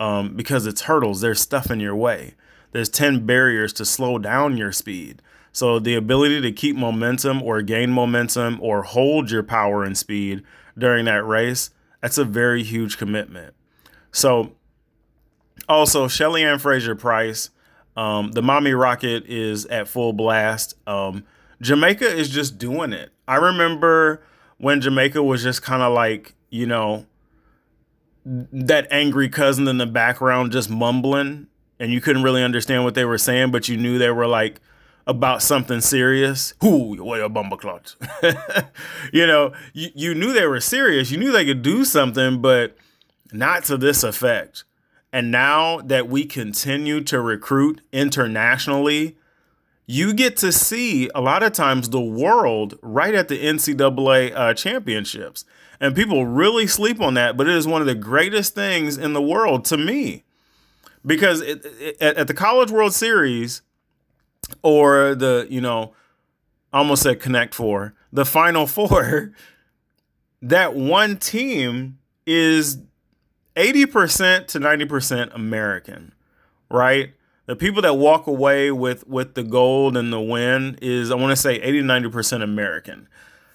um, 0.00 0.34
because 0.34 0.66
it's 0.66 0.82
hurdles. 0.82 1.20
There's 1.20 1.40
stuff 1.40 1.70
in 1.70 1.78
your 1.78 1.94
way, 1.94 2.34
there's 2.72 2.88
10 2.88 3.24
barriers 3.24 3.72
to 3.74 3.84
slow 3.84 4.18
down 4.18 4.56
your 4.56 4.72
speed. 4.72 5.22
So 5.52 5.78
the 5.78 5.94
ability 5.94 6.40
to 6.40 6.52
keep 6.52 6.76
momentum 6.76 7.42
or 7.42 7.62
gain 7.62 7.90
momentum 7.90 8.58
or 8.60 8.82
hold 8.82 9.30
your 9.30 9.42
power 9.42 9.84
and 9.84 9.96
speed 9.96 10.42
during 10.78 11.04
that 11.06 11.24
race, 11.24 11.70
that's 12.00 12.18
a 12.18 12.24
very 12.24 12.62
huge 12.62 12.98
commitment. 12.98 13.54
So 14.12 14.52
also 15.68 16.08
Shelly 16.08 16.44
Ann 16.44 16.58
Fraser 16.58 16.94
Pryce 16.94 17.50
um, 17.96 18.32
the 18.32 18.42
Mommy 18.42 18.72
Rocket 18.72 19.26
is 19.26 19.66
at 19.66 19.88
full 19.88 20.12
blast. 20.12 20.74
Um, 20.86 21.24
Jamaica 21.60 22.06
is 22.06 22.30
just 22.30 22.58
doing 22.58 22.92
it. 22.92 23.10
I 23.26 23.36
remember 23.36 24.22
when 24.58 24.80
Jamaica 24.80 25.22
was 25.22 25.42
just 25.42 25.62
kind 25.62 25.82
of 25.82 25.92
like, 25.92 26.34
you 26.48 26.66
know, 26.66 27.06
that 28.24 28.86
angry 28.90 29.28
cousin 29.28 29.66
in 29.68 29.78
the 29.78 29.86
background 29.86 30.52
just 30.52 30.70
mumbling 30.70 31.46
and 31.78 31.92
you 31.92 32.00
couldn't 32.00 32.22
really 32.22 32.42
understand 32.42 32.84
what 32.84 32.94
they 32.94 33.06
were 33.06 33.18
saying, 33.18 33.50
but 33.50 33.68
you 33.68 33.76
knew 33.76 33.98
they 33.98 34.10
were 34.10 34.26
like 34.26 34.60
about 35.06 35.42
something 35.42 35.80
serious. 35.80 36.52
Who, 36.60 37.02
what 37.02 37.20
a 37.20 37.30
bumbleclot. 37.30 37.96
you 39.12 39.26
know, 39.26 39.52
you, 39.72 39.88
you 39.94 40.14
knew 40.14 40.32
they 40.32 40.46
were 40.46 40.60
serious. 40.60 41.10
You 41.10 41.16
knew 41.16 41.32
they 41.32 41.46
could 41.46 41.62
do 41.62 41.84
something, 41.84 42.42
but 42.42 42.76
not 43.32 43.64
to 43.64 43.78
this 43.78 44.04
effect. 44.04 44.64
And 45.12 45.30
now 45.30 45.80
that 45.80 46.08
we 46.08 46.24
continue 46.24 47.00
to 47.04 47.20
recruit 47.20 47.80
internationally, 47.92 49.16
you 49.90 50.14
get 50.14 50.36
to 50.36 50.52
see 50.52 51.10
a 51.16 51.20
lot 51.20 51.42
of 51.42 51.52
times 51.52 51.88
the 51.88 52.00
world 52.00 52.78
right 52.80 53.12
at 53.12 53.26
the 53.26 53.44
NCAA 53.44 54.32
uh, 54.36 54.54
championships. 54.54 55.44
And 55.80 55.96
people 55.96 56.26
really 56.26 56.68
sleep 56.68 57.00
on 57.00 57.14
that, 57.14 57.36
but 57.36 57.48
it 57.48 57.56
is 57.56 57.66
one 57.66 57.80
of 57.80 57.88
the 57.88 57.96
greatest 57.96 58.54
things 58.54 58.96
in 58.96 59.14
the 59.14 59.20
world 59.22 59.64
to 59.64 59.76
me. 59.76 60.22
Because 61.04 61.40
it, 61.40 61.64
it, 61.64 61.96
at 62.00 62.28
the 62.28 62.34
College 62.34 62.70
World 62.70 62.94
Series 62.94 63.62
or 64.62 65.16
the, 65.16 65.48
you 65.50 65.60
know, 65.60 65.92
I 66.72 66.78
almost 66.78 67.02
said 67.02 67.18
Connect 67.18 67.52
Four, 67.52 67.94
the 68.12 68.24
Final 68.24 68.66
Four, 68.68 69.32
that 70.40 70.76
one 70.76 71.16
team 71.16 71.98
is 72.26 72.78
80% 73.56 74.46
to 74.46 74.60
90% 74.60 75.34
American, 75.34 76.12
right? 76.70 77.12
The 77.50 77.56
people 77.56 77.82
that 77.82 77.94
walk 77.94 78.28
away 78.28 78.70
with 78.70 79.08
with 79.08 79.34
the 79.34 79.42
gold 79.42 79.96
and 79.96 80.12
the 80.12 80.20
win 80.20 80.78
is 80.80 81.10
I 81.10 81.16
want 81.16 81.32
to 81.32 81.36
say 81.36 81.56
80 81.56 81.82
90% 81.82 82.44
American. 82.44 83.08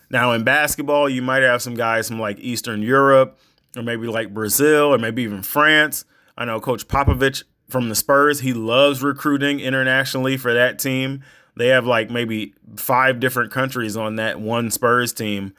Now 0.09 0.33
in 0.33 0.43
basketball, 0.43 1.07
you 1.07 1.21
might 1.21 1.43
have 1.43 1.61
some 1.61 1.75
guys 1.75 2.09
from 2.09 2.19
like 2.19 2.37
Eastern 2.39 2.81
Europe 2.81 3.39
or 3.73 3.83
maybe 3.83 4.07
like 4.07 4.33
Brazil 4.33 4.93
or 4.93 4.97
maybe 4.97 5.23
even 5.23 5.43
France. 5.43 6.03
I 6.37 6.43
know 6.43 6.59
Coach 6.59 6.89
Popovich 6.89 7.43
from 7.69 7.87
the 7.87 7.95
Spurs, 7.95 8.41
he 8.41 8.51
loves 8.51 9.01
recruiting 9.01 9.61
internationally 9.61 10.35
for 10.35 10.53
that 10.53 10.77
team. 10.77 11.23
They 11.55 11.69
have 11.69 11.85
like 11.85 12.09
maybe 12.09 12.53
five 12.75 13.21
different 13.21 13.53
countries 13.53 13.95
on 13.95 14.17
that 14.17 14.41
one 14.41 14.71
Spurs 14.71 15.13
team. 15.13 15.53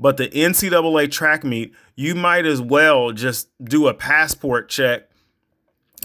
But 0.00 0.16
the 0.16 0.30
NCAA 0.30 1.10
track 1.10 1.44
meet, 1.44 1.74
you 1.94 2.14
might 2.14 2.46
as 2.46 2.62
well 2.62 3.12
just 3.12 3.50
do 3.62 3.86
a 3.86 3.92
passport 3.92 4.70
check 4.70 5.11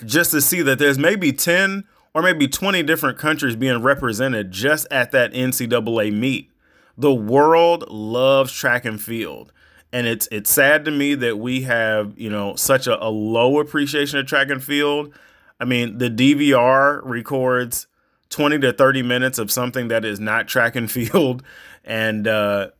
just 0.06 0.32
to 0.32 0.42
see 0.42 0.62
that 0.62 0.80
there's 0.80 1.00
maybe 1.00 1.32
10 1.32 1.84
or 2.14 2.22
maybe 2.22 2.48
20 2.48 2.84
different 2.84 3.18
countries 3.18 3.56
being 3.56 3.82
represented 3.82 4.52
just 4.52 4.88
at 4.90 5.12
that 5.12 5.34
NCAA 5.34 6.14
meet. 6.14 6.52
The 6.98 7.14
world 7.14 7.90
loves 7.90 8.52
track 8.52 8.86
and 8.86 9.00
field. 9.00 9.52
And 9.94 10.06
it's 10.06 10.28
it's 10.32 10.50
sad 10.50 10.84
to 10.86 10.92
me 10.92 11.16
that 11.16 11.40
we 11.40 11.62
have, 11.62 12.20
you 12.20 12.30
know, 12.30 12.56
such 12.56 12.88
a, 12.88 13.02
a 13.02 13.08
low 13.08 13.60
appreciation 13.60 14.20
of 14.20 14.26
track 14.26 14.50
and 14.50 14.62
field. 14.64 15.14
I 15.60 15.66
mean, 15.66 15.98
the 15.98 16.10
DVR 16.10 17.02
records 17.04 17.88
20 18.30 18.60
to 18.60 18.74
30 18.74 19.04
minutes 19.04 19.38
of 19.40 19.52
something 19.52 19.88
that 19.88 20.04
is 20.04 20.20
not 20.20 20.48
track 20.48 20.76
and 20.76 20.90
field. 20.92 21.44
And 21.90 22.28
uh, 22.28 22.72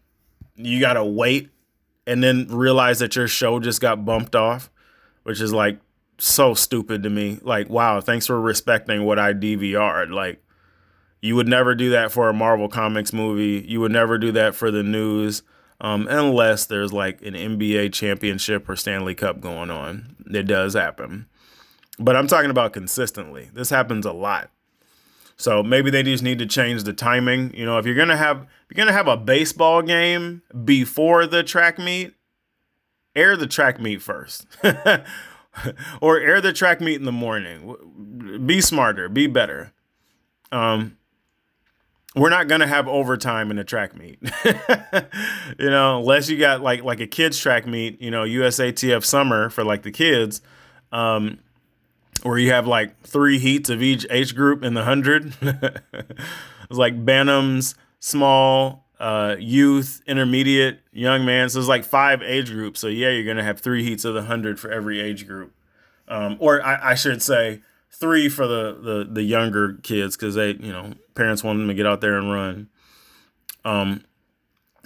you 0.58 0.82
gotta 0.82 1.06
wait 1.06 1.50
and 2.06 2.22
then 2.22 2.48
realize 2.50 3.00
that 3.00 3.16
your 3.16 3.30
show 3.30 3.58
just 3.62 3.80
got 3.80 4.04
bumped 4.04 4.36
off, 4.36 4.70
which 5.24 5.40
is 5.40 5.54
like 5.54 5.80
so 6.18 6.54
stupid 6.54 7.04
to 7.04 7.10
me. 7.10 7.40
Like, 7.42 7.70
wow, 7.70 8.02
thanks 8.02 8.28
for 8.28 8.40
respecting 8.40 9.04
what 9.06 9.20
I 9.20 9.34
DVR'd. 9.34 10.12
Like, 10.12 10.44
you 11.22 11.36
would 11.36 11.48
never 11.48 11.76
do 11.76 11.90
that 11.92 12.12
for 12.12 12.30
a 12.30 12.34
Marvel 12.34 12.70
Comics 12.70 13.14
movie. 13.14 13.66
You 13.68 13.80
would 13.82 13.92
never 13.92 14.18
do 14.18 14.32
that 14.34 14.56
for 14.56 14.72
the 14.72 14.84
news, 14.84 15.44
um, 15.82 16.08
unless 16.10 16.66
there's 16.66 16.94
like 16.94 17.22
an 17.22 17.34
NBA 17.34 17.94
championship 17.94 18.70
or 18.70 18.76
Stanley 18.76 19.16
Cup 19.16 19.40
going 19.40 19.72
on. 19.72 20.16
It 20.32 20.44
does 20.44 20.74
happen. 20.74 21.28
But 22.00 22.16
I'm 22.16 22.28
talking 22.28 22.52
about 22.52 22.74
consistently. 22.74 23.50
This 23.54 23.70
happens 23.70 24.06
a 24.06 24.12
lot. 24.12 24.52
So 25.38 25.62
maybe 25.62 25.90
they 25.92 26.04
just 26.04 26.24
need 26.24 26.40
to 26.40 26.46
change 26.46 26.84
the 26.84 26.94
timing. 26.94 27.54
You 27.56 27.66
know, 27.66 27.78
if 27.78 27.86
you're 27.86 27.96
gonna 27.96 28.18
have 28.18 28.42
if 28.42 28.76
you're 28.76 28.84
gonna 28.84 28.98
have 28.98 29.08
a 29.08 29.18
baseball 29.18 29.82
game 29.82 30.42
before 30.66 31.26
the 31.28 31.44
track 31.44 31.78
meet, 31.78 32.14
air 33.16 33.38
the 33.38 33.48
track 33.48 33.80
meet 33.80 34.02
first. 34.02 34.48
or 36.02 36.20
air 36.20 36.42
the 36.42 36.54
track 36.54 36.82
meet 36.82 36.96
in 36.96 37.06
the 37.06 37.12
morning. 37.12 38.44
Be 38.46 38.62
smarter, 38.62 39.10
be 39.10 39.28
better. 39.28 39.74
Um 40.52 40.98
we're 42.16 42.30
not 42.30 42.48
gonna 42.48 42.68
have 42.68 42.88
overtime 42.88 43.52
in 43.52 43.60
a 43.60 43.64
track 43.64 43.96
meet. 43.96 44.20
you 44.46 45.70
know, 45.70 46.00
unless 46.00 46.30
you 46.30 46.38
got 46.38 46.62
like 46.62 46.84
like 46.84 47.00
a 47.00 47.08
kids 47.08 47.38
track 47.38 47.68
meet, 47.68 48.02
you 48.02 48.10
know, 48.10 48.24
USATF 48.24 49.04
summer 49.06 49.50
for 49.50 49.64
like 49.64 49.84
the 49.84 49.92
kids. 49.92 50.42
Um, 50.92 51.40
where 52.24 52.38
you 52.38 52.52
have 52.52 52.66
like 52.66 53.02
three 53.04 53.38
heats 53.38 53.70
of 53.70 53.84
each 53.84 54.06
age 54.10 54.36
group 54.36 54.64
in 54.64 54.74
the 54.74 54.84
hundred. 54.84 55.34
it's 55.42 55.82
like 56.70 57.06
Bantams, 57.06 57.76
small, 58.00 58.87
uh, 59.00 59.36
youth, 59.40 60.02
intermediate, 60.08 60.80
young 60.92 61.26
man. 61.26 61.50
So 61.50 61.60
it's 61.60 61.68
like 61.68 61.86
five 61.86 62.22
age 62.22 62.52
groups. 62.52 62.80
So 62.80 62.88
yeah, 62.88 63.10
you're 63.10 63.26
gonna 63.26 63.44
have 63.44 63.60
three 63.60 63.84
heats 63.84 64.06
of 64.06 64.14
the 64.14 64.24
hundred 64.24 64.60
for 64.60 64.72
every 64.72 65.00
age 65.00 65.28
group, 65.28 65.54
um, 66.08 66.38
or 66.40 66.66
I, 66.66 66.92
I, 66.92 66.96
should 66.96 67.22
say 67.22 67.62
three 67.92 68.28
for 68.28 68.48
the 68.48 68.78
the, 68.82 69.08
the 69.12 69.24
younger 69.24 69.74
kids 69.84 70.16
because 70.16 70.36
they 70.36 70.52
you 70.52 70.72
know 70.72 70.94
parents 71.14 71.44
want 71.44 71.60
them 71.60 71.68
to 71.68 71.74
get 71.74 71.86
out 71.86 72.02
there 72.02 72.18
and 72.18 72.32
run. 72.32 72.70
Um, 73.64 74.04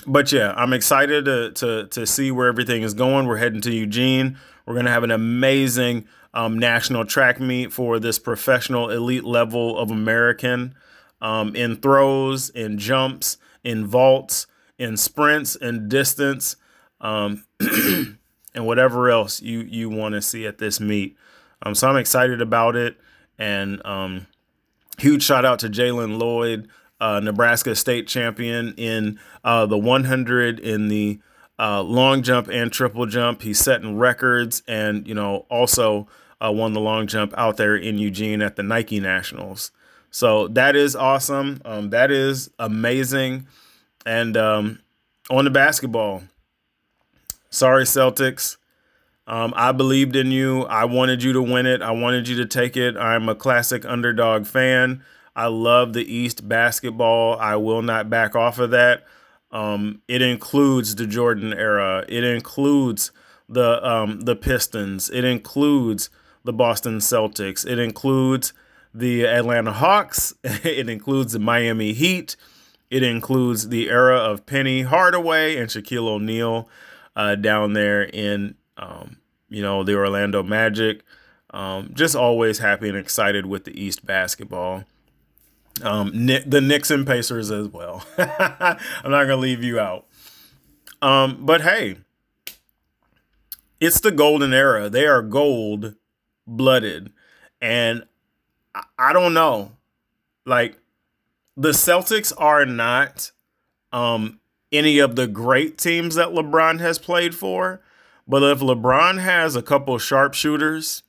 but 0.06 0.32
yeah, 0.32 0.54
I'm 0.58 0.74
excited 0.74 1.26
to 1.26 1.52
to 1.52 1.88
to 1.88 2.06
see 2.06 2.32
where 2.32 2.48
everything 2.48 2.82
is 2.82 2.94
going. 2.94 3.28
We're 3.28 3.38
heading 3.38 3.62
to 3.62 3.74
Eugene. 3.74 4.38
We're 4.66 4.76
gonna 4.76 4.92
have 4.92 5.04
an 5.04 5.12
amazing 5.12 6.06
um, 6.34 6.58
national 6.60 7.06
track 7.06 7.40
meet 7.40 7.72
for 7.72 8.00
this 8.00 8.20
professional 8.20 8.90
elite 8.90 9.24
level 9.24 9.78
of 9.78 9.92
American 9.92 10.76
um, 11.22 11.56
in 11.56 11.76
throws, 11.78 12.50
in 12.50 12.78
jumps, 12.78 13.38
in 13.64 13.86
vaults, 13.86 14.48
in 14.78 14.98
sprints, 14.98 15.56
in 15.56 15.88
distance, 15.88 16.56
um, 17.00 17.46
and 17.60 18.18
whatever 18.66 19.10
else 19.10 19.42
you 19.42 19.60
you 19.60 19.90
want 19.90 20.14
to 20.14 20.22
see 20.22 20.46
at 20.46 20.58
this 20.58 20.80
meet. 20.80 21.16
Um, 21.64 21.76
so 21.76 21.90
I'm 21.90 21.98
excited 21.98 22.42
about 22.42 22.76
it, 22.76 22.98
and 23.38 23.86
um, 23.86 24.28
huge 24.98 25.24
shout 25.24 25.46
out 25.46 25.60
to 25.60 25.70
Jalen 25.70 26.18
Lloyd, 26.18 26.68
uh, 27.00 27.20
Nebraska 27.20 27.76
state 27.76 28.08
champion 28.08 28.74
in 28.78 29.20
uh, 29.44 29.66
the 29.66 29.78
100 29.78 30.60
in 30.60 30.88
the 30.88 31.20
uh, 31.60 31.82
long 31.84 32.24
jump 32.24 32.48
and 32.48 32.72
triple 32.72 33.06
jump. 33.06 33.44
He's 33.44 33.60
setting 33.60 33.98
records, 33.98 34.64
and 34.68 35.08
you 35.08 35.14
know 35.14 35.46
also 35.50 36.08
uh, 36.44 36.52
won 36.52 36.74
the 36.74 36.80
long 36.80 37.08
jump 37.08 37.34
out 37.38 37.58
there 37.58 37.76
in 37.76 37.98
Eugene 37.98 38.42
at 38.42 38.56
the 38.56 38.64
Nike 38.64 39.00
Nationals. 39.00 39.72
So 40.12 40.50
that 40.50 40.76
is 40.76 40.96
awesome. 40.96 41.62
Um, 41.64 41.90
that 41.90 42.12
is 42.12 42.52
amazing. 42.60 43.48
And 44.06 44.36
um, 44.36 44.80
on 45.30 45.46
the 45.46 45.52
basketball, 45.52 46.24
sorry, 47.50 47.86
Celtics. 47.86 48.58
Um, 49.28 49.54
I 49.56 49.72
believed 49.72 50.16
in 50.16 50.32
you. 50.32 50.64
I 50.64 50.86
wanted 50.86 51.24
you 51.24 51.32
to 51.34 51.42
win 51.42 51.66
it. 51.66 51.82
I 51.82 51.92
wanted 51.92 52.28
you 52.28 52.36
to 52.38 52.46
take 52.46 52.76
it. 52.76 52.98
I'm 52.98 53.30
a 53.30 53.36
classic 53.36 53.86
underdog 53.86 54.46
fan. 54.46 55.04
I 55.36 55.48
love 55.48 55.94
the 55.94 56.04
East 56.04 56.48
basketball. 56.50 57.40
I 57.40 57.56
will 57.56 57.82
not 57.82 58.10
back 58.10 58.36
off 58.36 58.60
of 58.60 58.72
that. 58.72 59.06
Um, 59.52 60.02
it 60.08 60.22
includes 60.22 60.96
the 60.96 61.08
Jordan 61.08 61.54
era. 61.54 62.04
It 62.10 62.24
includes 62.24 63.12
the 63.48 63.86
um, 63.88 64.22
the 64.22 64.36
Pistons. 64.36 65.10
It 65.10 65.24
includes 65.24 66.10
the 66.44 66.54
Boston 66.54 66.98
Celtics. 66.98 67.66
It 67.66 67.80
includes 67.80 68.54
the 68.94 69.26
Atlanta 69.26 69.72
Hawks. 69.72 70.34
it 70.44 70.90
includes 70.90 71.34
the 71.34 71.40
Miami 71.40 71.94
Heat. 71.94 72.36
It 72.90 73.04
includes 73.04 73.70
the 73.70 73.90
era 73.90 74.18
of 74.18 74.46
Penny 74.46 74.82
Hardaway 74.82 75.56
and 75.56 75.70
Shaquille 75.70 76.08
O'Neal 76.08 76.68
uh, 77.16 77.36
down 77.36 77.74
there 77.74 78.04
in 78.04 78.56
um, 78.78 79.18
you 79.50 79.62
know 79.62 79.84
the 79.84 79.96
Orlando 79.96 80.44
Magic. 80.44 81.04
Um, 81.52 81.92
just 81.94 82.16
always 82.16 82.60
happy 82.60 82.90
and 82.90 82.98
excited 82.98 83.46
with 83.46 83.66
the 83.66 83.82
East 83.82 84.06
basketball. 84.06 84.84
Um, 85.84 86.12
the 86.26 86.62
Knicks 86.62 86.92
and 86.92 87.08
Pacers 87.08 87.50
as 87.50 87.68
well. 87.70 88.06
I'm 88.18 89.12
not 89.12 89.24
gonna 89.24 89.38
leave 89.38 89.64
you 89.64 89.80
out. 89.80 90.06
Um, 91.02 91.46
but 91.46 91.62
hey, 91.62 91.98
it's 93.80 94.00
the 94.00 94.12
golden 94.12 94.54
era. 94.54 94.90
They 94.90 95.08
are 95.08 95.22
gold 95.22 95.96
blooded, 96.46 97.12
and 97.62 98.04
I, 98.98 99.14
don't 99.14 99.34
know. 99.34 99.74
Like 100.46 100.78
the 101.58 101.70
Celtics 101.70 102.34
are 102.38 102.66
not 102.66 103.32
um, 103.92 104.40
any 104.72 105.00
of 105.00 105.16
the 105.16 105.28
great 105.28 105.78
teams 105.78 106.16
that 106.16 106.30
LeBron 106.30 106.80
has 106.80 106.98
played 106.98 107.36
for, 107.36 107.82
but 108.28 108.44
if 108.44 108.60
LeBron 108.60 109.20
has 109.20 109.56
a 109.56 109.62
couple 109.62 109.98
sharpshooters 109.98 111.04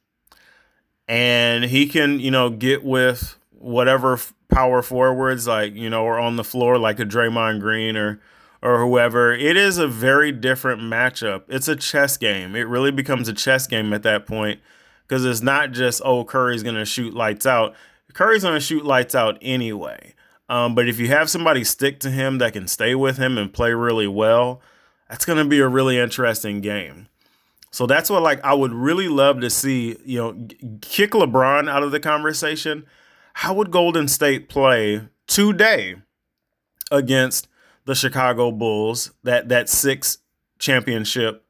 and 1.06 1.64
he 1.64 1.86
can, 1.86 2.20
you 2.20 2.30
know, 2.30 2.50
get 2.50 2.84
with 2.84 3.38
whatever 3.50 4.18
power 4.52 4.82
forwards 4.82 5.46
like 5.46 5.74
you 5.74 5.88
know 5.88 6.04
or 6.04 6.18
on 6.18 6.36
the 6.36 6.44
floor 6.44 6.78
like 6.78 7.00
a 7.00 7.04
Draymond 7.04 7.60
Green 7.60 7.96
or 7.96 8.20
or 8.60 8.78
whoever 8.78 9.32
it 9.32 9.56
is 9.56 9.78
a 9.78 9.88
very 9.88 10.30
different 10.30 10.80
matchup. 10.82 11.44
It's 11.48 11.68
a 11.68 11.76
chess 11.76 12.16
game. 12.16 12.54
It 12.54 12.68
really 12.68 12.90
becomes 12.90 13.28
a 13.28 13.32
chess 13.32 13.66
game 13.66 13.92
at 13.92 14.02
that 14.02 14.26
point 14.26 14.60
because 15.06 15.24
it's 15.24 15.42
not 15.42 15.72
just 15.72 16.02
oh 16.04 16.24
Curry's 16.24 16.62
gonna 16.62 16.84
shoot 16.84 17.14
lights 17.14 17.46
out. 17.46 17.74
Curry's 18.12 18.42
gonna 18.42 18.60
shoot 18.60 18.84
lights 18.84 19.14
out 19.14 19.38
anyway. 19.42 20.14
Um, 20.48 20.74
but 20.74 20.88
if 20.88 20.98
you 20.98 21.08
have 21.08 21.30
somebody 21.30 21.64
stick 21.64 22.00
to 22.00 22.10
him 22.10 22.38
that 22.38 22.52
can 22.52 22.68
stay 22.68 22.94
with 22.94 23.16
him 23.16 23.38
and 23.38 23.52
play 23.52 23.72
really 23.72 24.06
well 24.06 24.60
that's 25.12 25.26
gonna 25.26 25.44
be 25.44 25.60
a 25.60 25.68
really 25.68 25.98
interesting 25.98 26.62
game. 26.62 27.06
So 27.70 27.86
that's 27.86 28.08
what 28.08 28.22
like 28.22 28.42
I 28.42 28.54
would 28.54 28.72
really 28.72 29.08
love 29.08 29.42
to 29.42 29.50
see 29.50 29.98
you 30.06 30.18
know 30.18 30.48
kick 30.80 31.10
LeBron 31.10 31.70
out 31.70 31.82
of 31.82 31.90
the 31.90 32.00
conversation. 32.00 32.86
How 33.34 33.52
would 33.52 33.70
Golden 33.70 34.08
State 34.08 34.48
play 34.48 35.06
today 35.26 35.96
against 36.90 37.46
the 37.84 37.94
Chicago 37.94 38.50
Bulls, 38.52 39.12
that 39.22 39.50
that 39.50 39.68
six 39.68 40.16
championship 40.58 41.44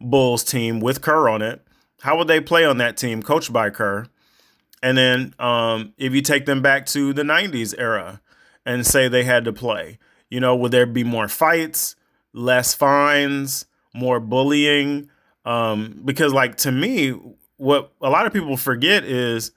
Bulls 0.00 0.44
team 0.44 0.78
with 0.78 1.02
Kerr 1.02 1.28
on 1.28 1.42
it? 1.42 1.66
How 2.02 2.16
would 2.18 2.28
they 2.28 2.40
play 2.40 2.64
on 2.64 2.78
that 2.78 2.96
team, 2.96 3.22
coached 3.22 3.52
by 3.52 3.70
Kerr? 3.70 4.06
And 4.82 4.96
then 4.96 5.34
um, 5.38 5.92
if 5.98 6.14
you 6.14 6.22
take 6.22 6.46
them 6.46 6.62
back 6.62 6.86
to 6.86 7.12
the 7.12 7.22
90s 7.22 7.74
era 7.76 8.20
and 8.64 8.86
say 8.86 9.08
they 9.08 9.24
had 9.24 9.44
to 9.44 9.52
play, 9.52 9.98
you 10.30 10.40
know, 10.40 10.56
would 10.56 10.72
there 10.72 10.86
be 10.86 11.04
more 11.04 11.28
fights, 11.28 11.96
less 12.32 12.74
fines, 12.74 13.66
more 13.94 14.20
bullying? 14.20 15.10
Um, 15.44 16.00
because, 16.04 16.32
like, 16.32 16.56
to 16.58 16.72
me, 16.72 17.10
what 17.56 17.92
a 18.00 18.08
lot 18.08 18.26
of 18.26 18.32
people 18.32 18.56
forget 18.56 19.04
is 19.04 19.52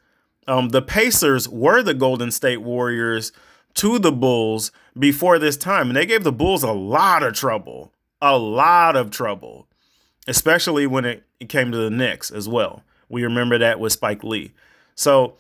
um, 0.48 0.70
the 0.70 0.82
Pacers 0.82 1.48
were 1.48 1.82
the 1.82 1.94
Golden 1.94 2.32
State 2.32 2.62
Warriors 2.62 3.32
to 3.76 3.98
the 4.00 4.12
Bulls 4.12 4.72
before 4.98 5.40
this 5.40 5.58
time, 5.58 5.88
and 5.88 5.96
they 5.96 6.06
gave 6.06 6.24
the 6.24 6.32
Bulls 6.32 6.64
a 6.64 6.74
lot 6.74 7.24
of 7.24 7.34
trouble, 7.34 7.94
a 8.22 8.38
lot 8.38 8.96
of 8.96 9.10
trouble, 9.10 9.68
especially 10.28 10.88
when 10.88 11.06
it, 11.06 11.24
it 11.40 11.50
came 11.50 11.72
to 11.72 11.78
the 11.78 11.90
Knicks 11.90 12.32
as 12.32 12.48
well. 12.48 12.84
We 13.10 13.24
remember 13.24 13.58
that 13.58 13.80
with 13.80 13.94
Spike 13.94 14.24
Lee. 14.24 14.54
So 14.96 15.36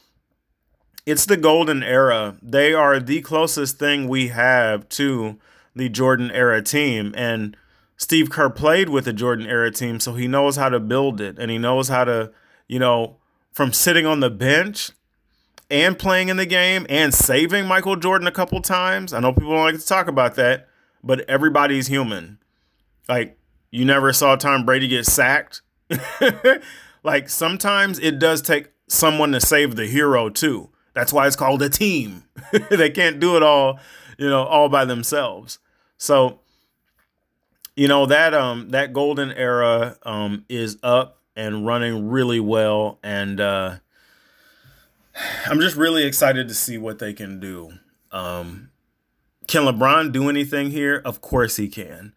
it's 1.06 1.26
the 1.26 1.38
golden 1.38 1.84
era. 1.84 2.38
They 2.41 2.74
are 2.74 3.00
the 3.00 3.22
closest 3.22 3.80
thing 3.80 4.08
we 4.08 4.30
have 4.30 4.88
to 4.89 5.39
the 5.76 5.89
Jordan 5.89 6.32
era 6.32 6.62
team. 6.62 7.13
And 7.17 7.58
Steve 7.98 8.30
Kerr 8.30 8.50
played 8.50 8.89
with 8.89 9.06
the 9.06 9.13
Jordan 9.13 9.48
era 9.48 9.72
team, 9.72 10.00
so 10.00 10.13
he 10.13 10.28
knows 10.28 10.56
how 10.56 10.69
to 10.69 10.80
build 10.80 11.22
it 11.22 11.38
and 11.39 11.50
he 11.50 11.58
knows 11.58 11.88
how 11.88 12.04
to, 12.04 12.32
you 12.67 12.80
know, 12.80 13.17
from 13.52 13.72
sitting 13.72 14.06
on 14.06 14.19
the 14.19 14.30
bench 14.30 14.91
and 15.69 15.98
playing 15.98 16.30
in 16.30 16.38
the 16.38 16.46
game 16.46 16.86
and 16.89 17.13
saving 17.13 17.65
Michael 17.65 17.96
Jordan 17.96 18.28
a 18.28 18.32
couple 18.32 18.62
times. 18.62 19.13
I 19.13 19.19
know 19.19 19.34
people 19.34 19.52
don't 19.52 19.63
like 19.63 19.80
to 19.80 19.86
talk 19.86 20.08
about 20.08 20.36
that, 20.36 20.67
but 21.04 21.22
everybody's 21.30 21.88
human. 21.88 22.39
Like, 23.08 23.38
you 23.73 23.86
never 23.86 24.13
saw 24.13 24.36
Tom 24.36 24.65
Brady 24.65 24.88
get 24.88 25.07
sacked. 25.07 25.63
like, 27.03 27.27
sometimes 27.27 27.97
it 27.97 28.19
does 28.19 28.43
take 28.43 28.69
someone 28.88 29.31
to 29.31 29.41
save 29.41 29.75
the 29.75 29.88
hero, 29.88 30.29
too. 30.29 30.69
That's 30.93 31.12
why 31.12 31.25
it's 31.25 31.36
called 31.36 31.63
a 31.63 31.69
team. 31.69 32.23
they 32.69 32.91
can't 32.91 33.19
do 33.19 33.36
it 33.36 33.41
all, 33.41 33.79
you 34.19 34.29
know, 34.29 34.43
all 34.43 34.69
by 34.69 34.86
themselves. 34.86 35.57
So, 35.97 36.41
you 37.75 37.88
know, 37.88 38.05
that 38.05 38.36
um 38.36 38.69
that 38.69 38.93
golden 38.93 39.31
era 39.31 39.97
um 40.03 40.45
is 40.47 40.77
up 40.83 41.17
and 41.36 41.65
running 41.65 42.09
really 42.09 42.39
well. 42.39 42.99
And 43.01 43.41
uh, 43.41 43.77
I'm 45.47 45.59
just 45.59 45.75
really 45.75 46.03
excited 46.03 46.47
to 46.47 46.53
see 46.53 46.77
what 46.77 46.99
they 46.99 47.12
can 47.12 47.39
do. 47.39 47.73
Um, 48.12 48.69
can 49.47 49.63
LeBron 49.63 50.12
do 50.12 50.29
anything 50.29 50.69
here? 50.69 51.01
Of 51.03 51.21
course 51.21 51.55
he 51.55 51.67
can. 51.67 52.13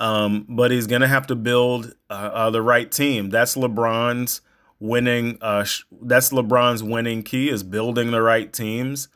Um, 0.00 0.46
but 0.48 0.70
he's 0.70 0.86
going 0.86 1.02
to 1.02 1.08
have 1.08 1.26
to 1.26 1.36
build 1.36 1.94
uh, 2.08 2.30
uh, 2.32 2.50
the 2.50 2.62
right 2.62 2.90
team. 2.90 3.28
That's 3.28 3.54
LeBron's 3.54 4.40
winning. 4.80 5.36
Uh, 5.42 5.64
sh- 5.64 5.84
that's 6.02 6.30
LeBron's 6.30 6.82
winning 6.82 7.22
key 7.22 7.50
is 7.50 7.62
building 7.62 8.10
the 8.10 8.22
right 8.22 8.50
teams. 8.50 9.08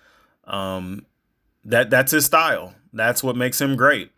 Um, 0.45 1.07
that 1.65 1.89
that's 1.89 2.13
his 2.13 2.27
style. 2.27 2.75
That's 2.93 3.25
what 3.25 3.35
makes 3.35 3.61
him 3.61 3.77
great. 3.77 4.13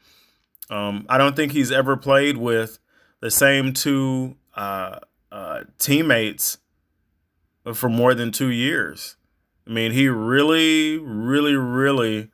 Um, 0.68 1.07
I 1.09 1.18
don't 1.18 1.37
think 1.37 1.52
he's 1.52 1.70
ever 1.70 1.96
played 1.96 2.37
with 2.37 2.81
the 3.20 3.31
same 3.31 3.72
two 3.72 4.37
uh, 4.57 4.98
uh, 5.31 5.61
teammates 5.79 6.59
for 7.74 7.88
more 7.88 8.12
than 8.12 8.33
two 8.33 8.50
years. 8.50 9.16
I 9.68 9.70
mean, 9.70 9.92
he 9.92 10.09
really, 10.09 10.98
really, 10.98 11.55
really 11.55 12.31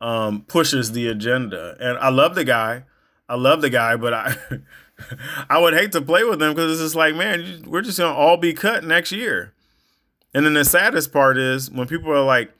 um, 0.00 0.42
pushes 0.42 0.92
the 0.92 1.08
agenda, 1.08 1.76
and 1.80 1.98
I 1.98 2.10
love 2.10 2.36
the 2.36 2.44
guy. 2.44 2.84
I 3.28 3.36
love 3.36 3.62
the 3.62 3.70
guy, 3.70 3.96
but 3.96 4.14
I 4.14 4.36
I 5.50 5.58
would 5.58 5.74
hate 5.74 5.92
to 5.92 6.02
play 6.02 6.24
with 6.24 6.42
him 6.42 6.54
because 6.54 6.72
it's 6.72 6.80
just 6.80 6.94
like, 6.94 7.14
man, 7.14 7.64
we're 7.66 7.82
just 7.82 7.98
gonna 7.98 8.14
all 8.14 8.36
be 8.36 8.52
cut 8.52 8.84
next 8.84 9.12
year. 9.12 9.52
And 10.32 10.44
then 10.44 10.54
the 10.54 10.64
saddest 10.64 11.12
part 11.12 11.38
is 11.38 11.70
when 11.70 11.86
people 11.86 12.10
are 12.10 12.24
like, 12.24 12.52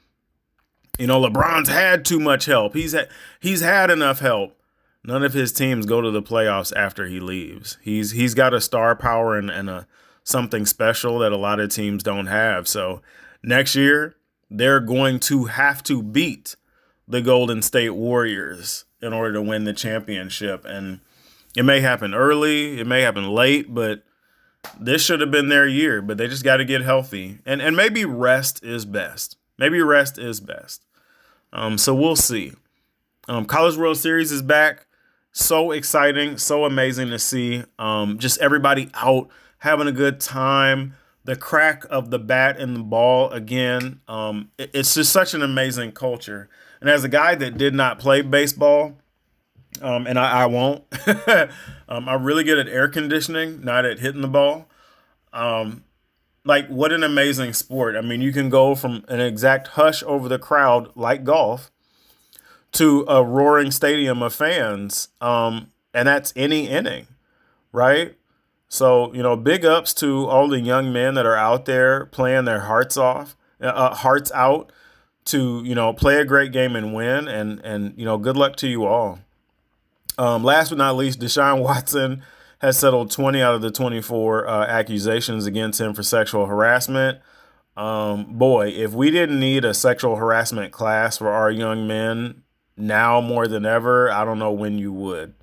you 0.98 1.06
know, 1.06 1.20
LeBron's 1.20 1.68
had 1.68 2.04
too 2.04 2.20
much 2.20 2.46
help. 2.46 2.74
He's 2.74 2.92
had 2.92 3.08
he's 3.40 3.60
had 3.60 3.90
enough 3.90 4.20
help 4.20 4.56
none 5.04 5.22
of 5.22 5.34
his 5.34 5.52
teams 5.52 5.86
go 5.86 6.00
to 6.00 6.10
the 6.10 6.22
playoffs 6.22 6.72
after 6.74 7.06
he 7.06 7.20
leaves. 7.20 7.78
He's 7.82 8.12
he's 8.12 8.34
got 8.34 8.54
a 8.54 8.60
star 8.60 8.96
power 8.96 9.36
and, 9.36 9.50
and 9.50 9.68
a 9.68 9.86
something 10.24 10.64
special 10.64 11.18
that 11.18 11.32
a 11.32 11.36
lot 11.36 11.60
of 11.60 11.70
teams 11.70 12.02
don't 12.02 12.26
have. 12.26 12.66
So 12.66 13.02
next 13.42 13.74
year 13.74 14.16
they're 14.50 14.80
going 14.80 15.20
to 15.20 15.44
have 15.44 15.82
to 15.84 16.02
beat 16.02 16.56
the 17.06 17.20
Golden 17.20 17.60
State 17.60 17.90
Warriors 17.90 18.84
in 19.04 19.12
order 19.12 19.34
to 19.34 19.42
win 19.42 19.64
the 19.64 19.72
championship. 19.72 20.64
And 20.64 21.00
it 21.56 21.64
may 21.64 21.80
happen 21.80 22.14
early, 22.14 22.80
it 22.80 22.86
may 22.86 23.02
happen 23.02 23.28
late, 23.28 23.72
but 23.72 24.02
this 24.80 25.04
should 25.04 25.20
have 25.20 25.30
been 25.30 25.48
their 25.48 25.66
year, 25.66 26.00
but 26.02 26.16
they 26.16 26.26
just 26.26 26.44
got 26.44 26.56
to 26.56 26.64
get 26.64 26.82
healthy. 26.82 27.38
And 27.44 27.60
and 27.60 27.76
maybe 27.76 28.04
rest 28.04 28.64
is 28.64 28.84
best. 28.84 29.36
Maybe 29.58 29.80
rest 29.80 30.18
is 30.18 30.40
best. 30.40 30.84
Um, 31.52 31.78
so 31.78 31.94
we'll 31.94 32.16
see. 32.16 32.52
Um, 33.28 33.44
College 33.44 33.76
World 33.76 33.96
Series 33.96 34.32
is 34.32 34.42
back 34.42 34.86
so 35.34 35.72
exciting, 35.72 36.38
so 36.38 36.64
amazing 36.64 37.10
to 37.10 37.18
see. 37.18 37.64
Um, 37.78 38.18
just 38.18 38.40
everybody 38.40 38.90
out 38.94 39.28
having 39.58 39.88
a 39.88 39.92
good 39.92 40.20
time. 40.20 40.94
The 41.24 41.36
crack 41.36 41.84
of 41.90 42.10
the 42.10 42.18
bat 42.18 42.58
and 42.58 42.76
the 42.76 42.82
ball 42.82 43.30
again. 43.30 44.00
Um, 44.06 44.50
it, 44.58 44.70
it's 44.74 44.94
just 44.94 45.12
such 45.12 45.34
an 45.34 45.42
amazing 45.42 45.92
culture. 45.92 46.48
And 46.84 46.90
as 46.90 47.02
a 47.02 47.08
guy 47.08 47.34
that 47.34 47.56
did 47.56 47.72
not 47.72 47.98
play 47.98 48.20
baseball, 48.20 48.98
um, 49.80 50.06
and 50.06 50.18
I, 50.18 50.42
I 50.42 50.46
won't, 50.46 50.84
um, 51.88 52.06
I'm 52.10 52.24
really 52.24 52.44
good 52.44 52.58
at 52.58 52.68
air 52.68 52.88
conditioning, 52.88 53.64
not 53.64 53.86
at 53.86 54.00
hitting 54.00 54.20
the 54.20 54.28
ball. 54.28 54.68
Um, 55.32 55.84
like, 56.44 56.68
what 56.68 56.92
an 56.92 57.02
amazing 57.02 57.54
sport. 57.54 57.96
I 57.96 58.02
mean, 58.02 58.20
you 58.20 58.32
can 58.34 58.50
go 58.50 58.74
from 58.74 59.02
an 59.08 59.18
exact 59.18 59.68
hush 59.68 60.02
over 60.02 60.28
the 60.28 60.38
crowd 60.38 60.94
like 60.94 61.24
golf 61.24 61.70
to 62.72 63.06
a 63.08 63.24
roaring 63.24 63.70
stadium 63.70 64.22
of 64.22 64.34
fans. 64.34 65.08
Um, 65.22 65.68
and 65.94 66.06
that's 66.06 66.34
any 66.36 66.68
inning, 66.68 67.06
right? 67.72 68.14
So, 68.68 69.10
you 69.14 69.22
know, 69.22 69.36
big 69.36 69.64
ups 69.64 69.94
to 69.94 70.26
all 70.26 70.48
the 70.48 70.60
young 70.60 70.92
men 70.92 71.14
that 71.14 71.24
are 71.24 71.34
out 71.34 71.64
there 71.64 72.04
playing 72.04 72.44
their 72.44 72.60
hearts 72.60 72.98
off, 72.98 73.38
uh, 73.58 73.68
uh 73.68 73.94
hearts 73.94 74.30
out 74.32 74.70
to 75.26 75.62
you 75.64 75.74
know 75.74 75.92
play 75.92 76.16
a 76.16 76.24
great 76.24 76.52
game 76.52 76.76
and 76.76 76.94
win, 76.94 77.28
and 77.28 77.60
and 77.60 77.94
you 77.96 78.04
know 78.04 78.18
good 78.18 78.36
luck 78.36 78.56
to 78.56 78.68
you 78.68 78.84
all. 78.84 79.20
Um, 80.16 80.44
last 80.44 80.68
but 80.68 80.78
not 80.78 80.96
least, 80.96 81.20
Deshaun 81.20 81.62
Watson 81.62 82.22
has 82.60 82.78
settled 82.78 83.10
20 83.10 83.42
out 83.42 83.54
of 83.54 83.62
the 83.62 83.70
24 83.70 84.46
uh, 84.46 84.66
accusations 84.66 85.44
against 85.44 85.80
him 85.80 85.92
for 85.92 86.02
sexual 86.02 86.46
harassment. 86.46 87.18
Um, 87.76 88.38
boy, 88.38 88.68
if 88.68 88.92
we 88.92 89.10
didn't 89.10 89.40
need 89.40 89.64
a 89.64 89.74
sexual 89.74 90.16
harassment 90.16 90.72
class 90.72 91.18
for 91.18 91.28
our 91.30 91.50
young 91.50 91.88
men 91.88 92.42
now 92.76 93.20
more 93.20 93.48
than 93.48 93.66
ever, 93.66 94.10
I 94.10 94.24
don't 94.24 94.38
know 94.38 94.52
when 94.52 94.78
you 94.78 94.92
would. 94.92 95.34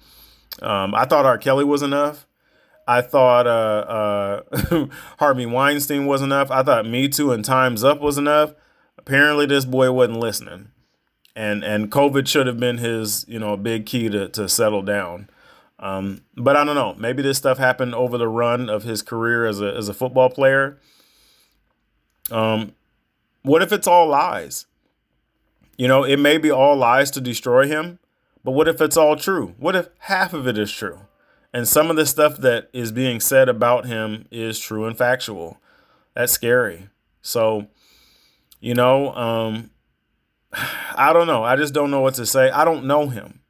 Um, 0.62 0.96
I 0.96 1.06
thought 1.06 1.26
R. 1.26 1.38
Kelly 1.38 1.66
was 1.66 1.82
enough. 1.82 2.26
I 2.88 3.02
thought 3.02 3.48
uh, 3.48 4.42
uh, 4.70 4.88
Harvey 5.20 5.46
Weinstein 5.46 6.06
was 6.06 6.22
enough. 6.22 6.50
I 6.50 6.64
thought 6.64 6.88
Me 6.88 7.08
Too 7.08 7.32
and 7.32 7.44
Time's 7.44 7.84
Up 7.84 8.02
was 8.02 8.18
enough. 8.18 8.54
Apparently, 9.02 9.46
this 9.46 9.66
boy 9.66 9.92
wasn't 9.92 10.20
listening, 10.20 10.70
and 11.36 11.64
and 11.64 11.92
COVID 11.92 12.28
should 12.28 12.48
have 12.48 12.60
been 12.60 12.78
his 12.78 13.26
you 13.28 13.40
know 13.40 13.58
big 13.58 13.86
key 13.86 14.10
to 14.10 14.30
to 14.30 14.48
settle 14.48 14.82
down. 14.82 15.30
Um, 15.80 16.22
but 16.38 16.56
I 16.56 16.64
don't 16.64 16.76
know. 16.76 16.94
Maybe 16.98 17.24
this 17.24 17.40
stuff 17.40 17.58
happened 17.58 17.96
over 17.96 18.18
the 18.18 18.28
run 18.28 18.70
of 18.70 18.84
his 18.84 19.02
career 19.02 19.48
as 19.48 19.60
a 19.60 19.74
as 19.76 19.90
a 19.90 19.94
football 19.94 20.30
player. 20.30 20.78
Um, 22.30 22.74
what 23.42 23.64
if 23.64 23.72
it's 23.72 23.88
all 23.88 24.08
lies? 24.08 24.68
You 25.78 25.88
know, 25.88 26.04
it 26.04 26.18
may 26.18 26.38
be 26.38 26.52
all 26.52 26.76
lies 26.76 27.10
to 27.12 27.22
destroy 27.22 27.68
him, 27.68 27.98
but 28.44 28.52
what 28.52 28.68
if 28.68 28.80
it's 28.80 28.98
all 28.98 29.16
true? 29.16 29.56
What 29.58 29.76
if 29.76 29.90
half 30.00 30.34
of 30.34 30.48
it 30.48 30.58
is 30.58 30.72
true? 30.72 31.00
And 31.54 31.68
some 31.68 31.90
of 31.90 31.96
the 31.96 32.06
stuff 32.06 32.38
that 32.38 32.70
is 32.72 32.92
being 32.92 33.20
said 33.20 33.50
about 33.50 33.88
him 33.88 34.28
is 34.32 34.60
true 34.60 34.86
and 34.86 34.96
factual. 34.96 35.58
That's 36.14 36.32
scary. 36.32 36.90
So, 37.24 37.68
you 38.62 38.74
know, 38.74 39.14
um, 39.14 39.72
I 40.96 41.12
don't 41.12 41.28
know. 41.28 41.44
I 41.44 41.58
just 41.58 41.74
don't 41.74 41.92
know 41.92 42.02
what 42.02 42.14
to 42.16 42.26
say. 42.26 42.50
I 42.50 42.64
don't 42.64 42.86
know 42.86 43.10
him. 43.10 43.42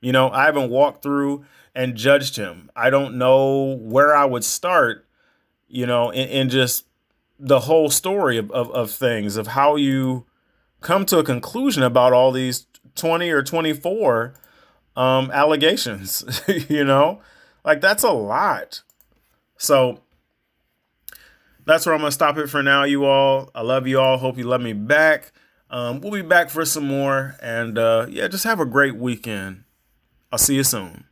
You 0.00 0.12
know, 0.12 0.30
I 0.30 0.44
haven't 0.44 0.70
walked 0.70 1.02
through 1.02 1.44
and 1.74 1.96
judged 1.96 2.36
him. 2.36 2.70
I 2.76 2.90
don't 2.90 3.16
know 3.16 3.76
where 3.80 4.14
I 4.14 4.24
would 4.24 4.44
start, 4.44 5.06
you 5.66 5.86
know, 5.86 6.10
in, 6.10 6.28
in 6.28 6.48
just 6.48 6.84
the 7.40 7.60
whole 7.60 7.90
story 7.90 8.36
of, 8.36 8.50
of, 8.52 8.70
of 8.70 8.90
things, 8.90 9.36
of 9.36 9.48
how 9.48 9.76
you 9.76 10.26
come 10.80 11.04
to 11.06 11.18
a 11.18 11.24
conclusion 11.24 11.82
about 11.82 12.12
all 12.12 12.30
these 12.30 12.66
20 12.94 13.30
or 13.30 13.42
24 13.42 14.34
um, 14.96 15.30
allegations, 15.30 16.40
you 16.68 16.84
know? 16.84 17.20
Like, 17.64 17.80
that's 17.80 18.02
a 18.02 18.12
lot. 18.12 18.82
So, 19.56 20.00
that's 21.68 21.84
where 21.84 21.94
I'm 21.94 22.00
going 22.00 22.08
to 22.08 22.14
stop 22.14 22.38
it 22.38 22.48
for 22.48 22.62
now, 22.62 22.84
you 22.84 23.04
all. 23.04 23.50
I 23.54 23.60
love 23.60 23.86
you 23.86 24.00
all. 24.00 24.16
Hope 24.16 24.38
you 24.38 24.44
love 24.44 24.62
me 24.62 24.72
back. 24.72 25.32
Um, 25.68 26.00
we'll 26.00 26.12
be 26.12 26.22
back 26.22 26.48
for 26.48 26.64
some 26.64 26.86
more. 26.86 27.36
And 27.42 27.78
uh, 27.78 28.06
yeah, 28.08 28.26
just 28.26 28.44
have 28.44 28.58
a 28.58 28.64
great 28.64 28.96
weekend. 28.96 29.64
I'll 30.32 30.38
see 30.38 30.54
you 30.54 30.64
soon. 30.64 31.04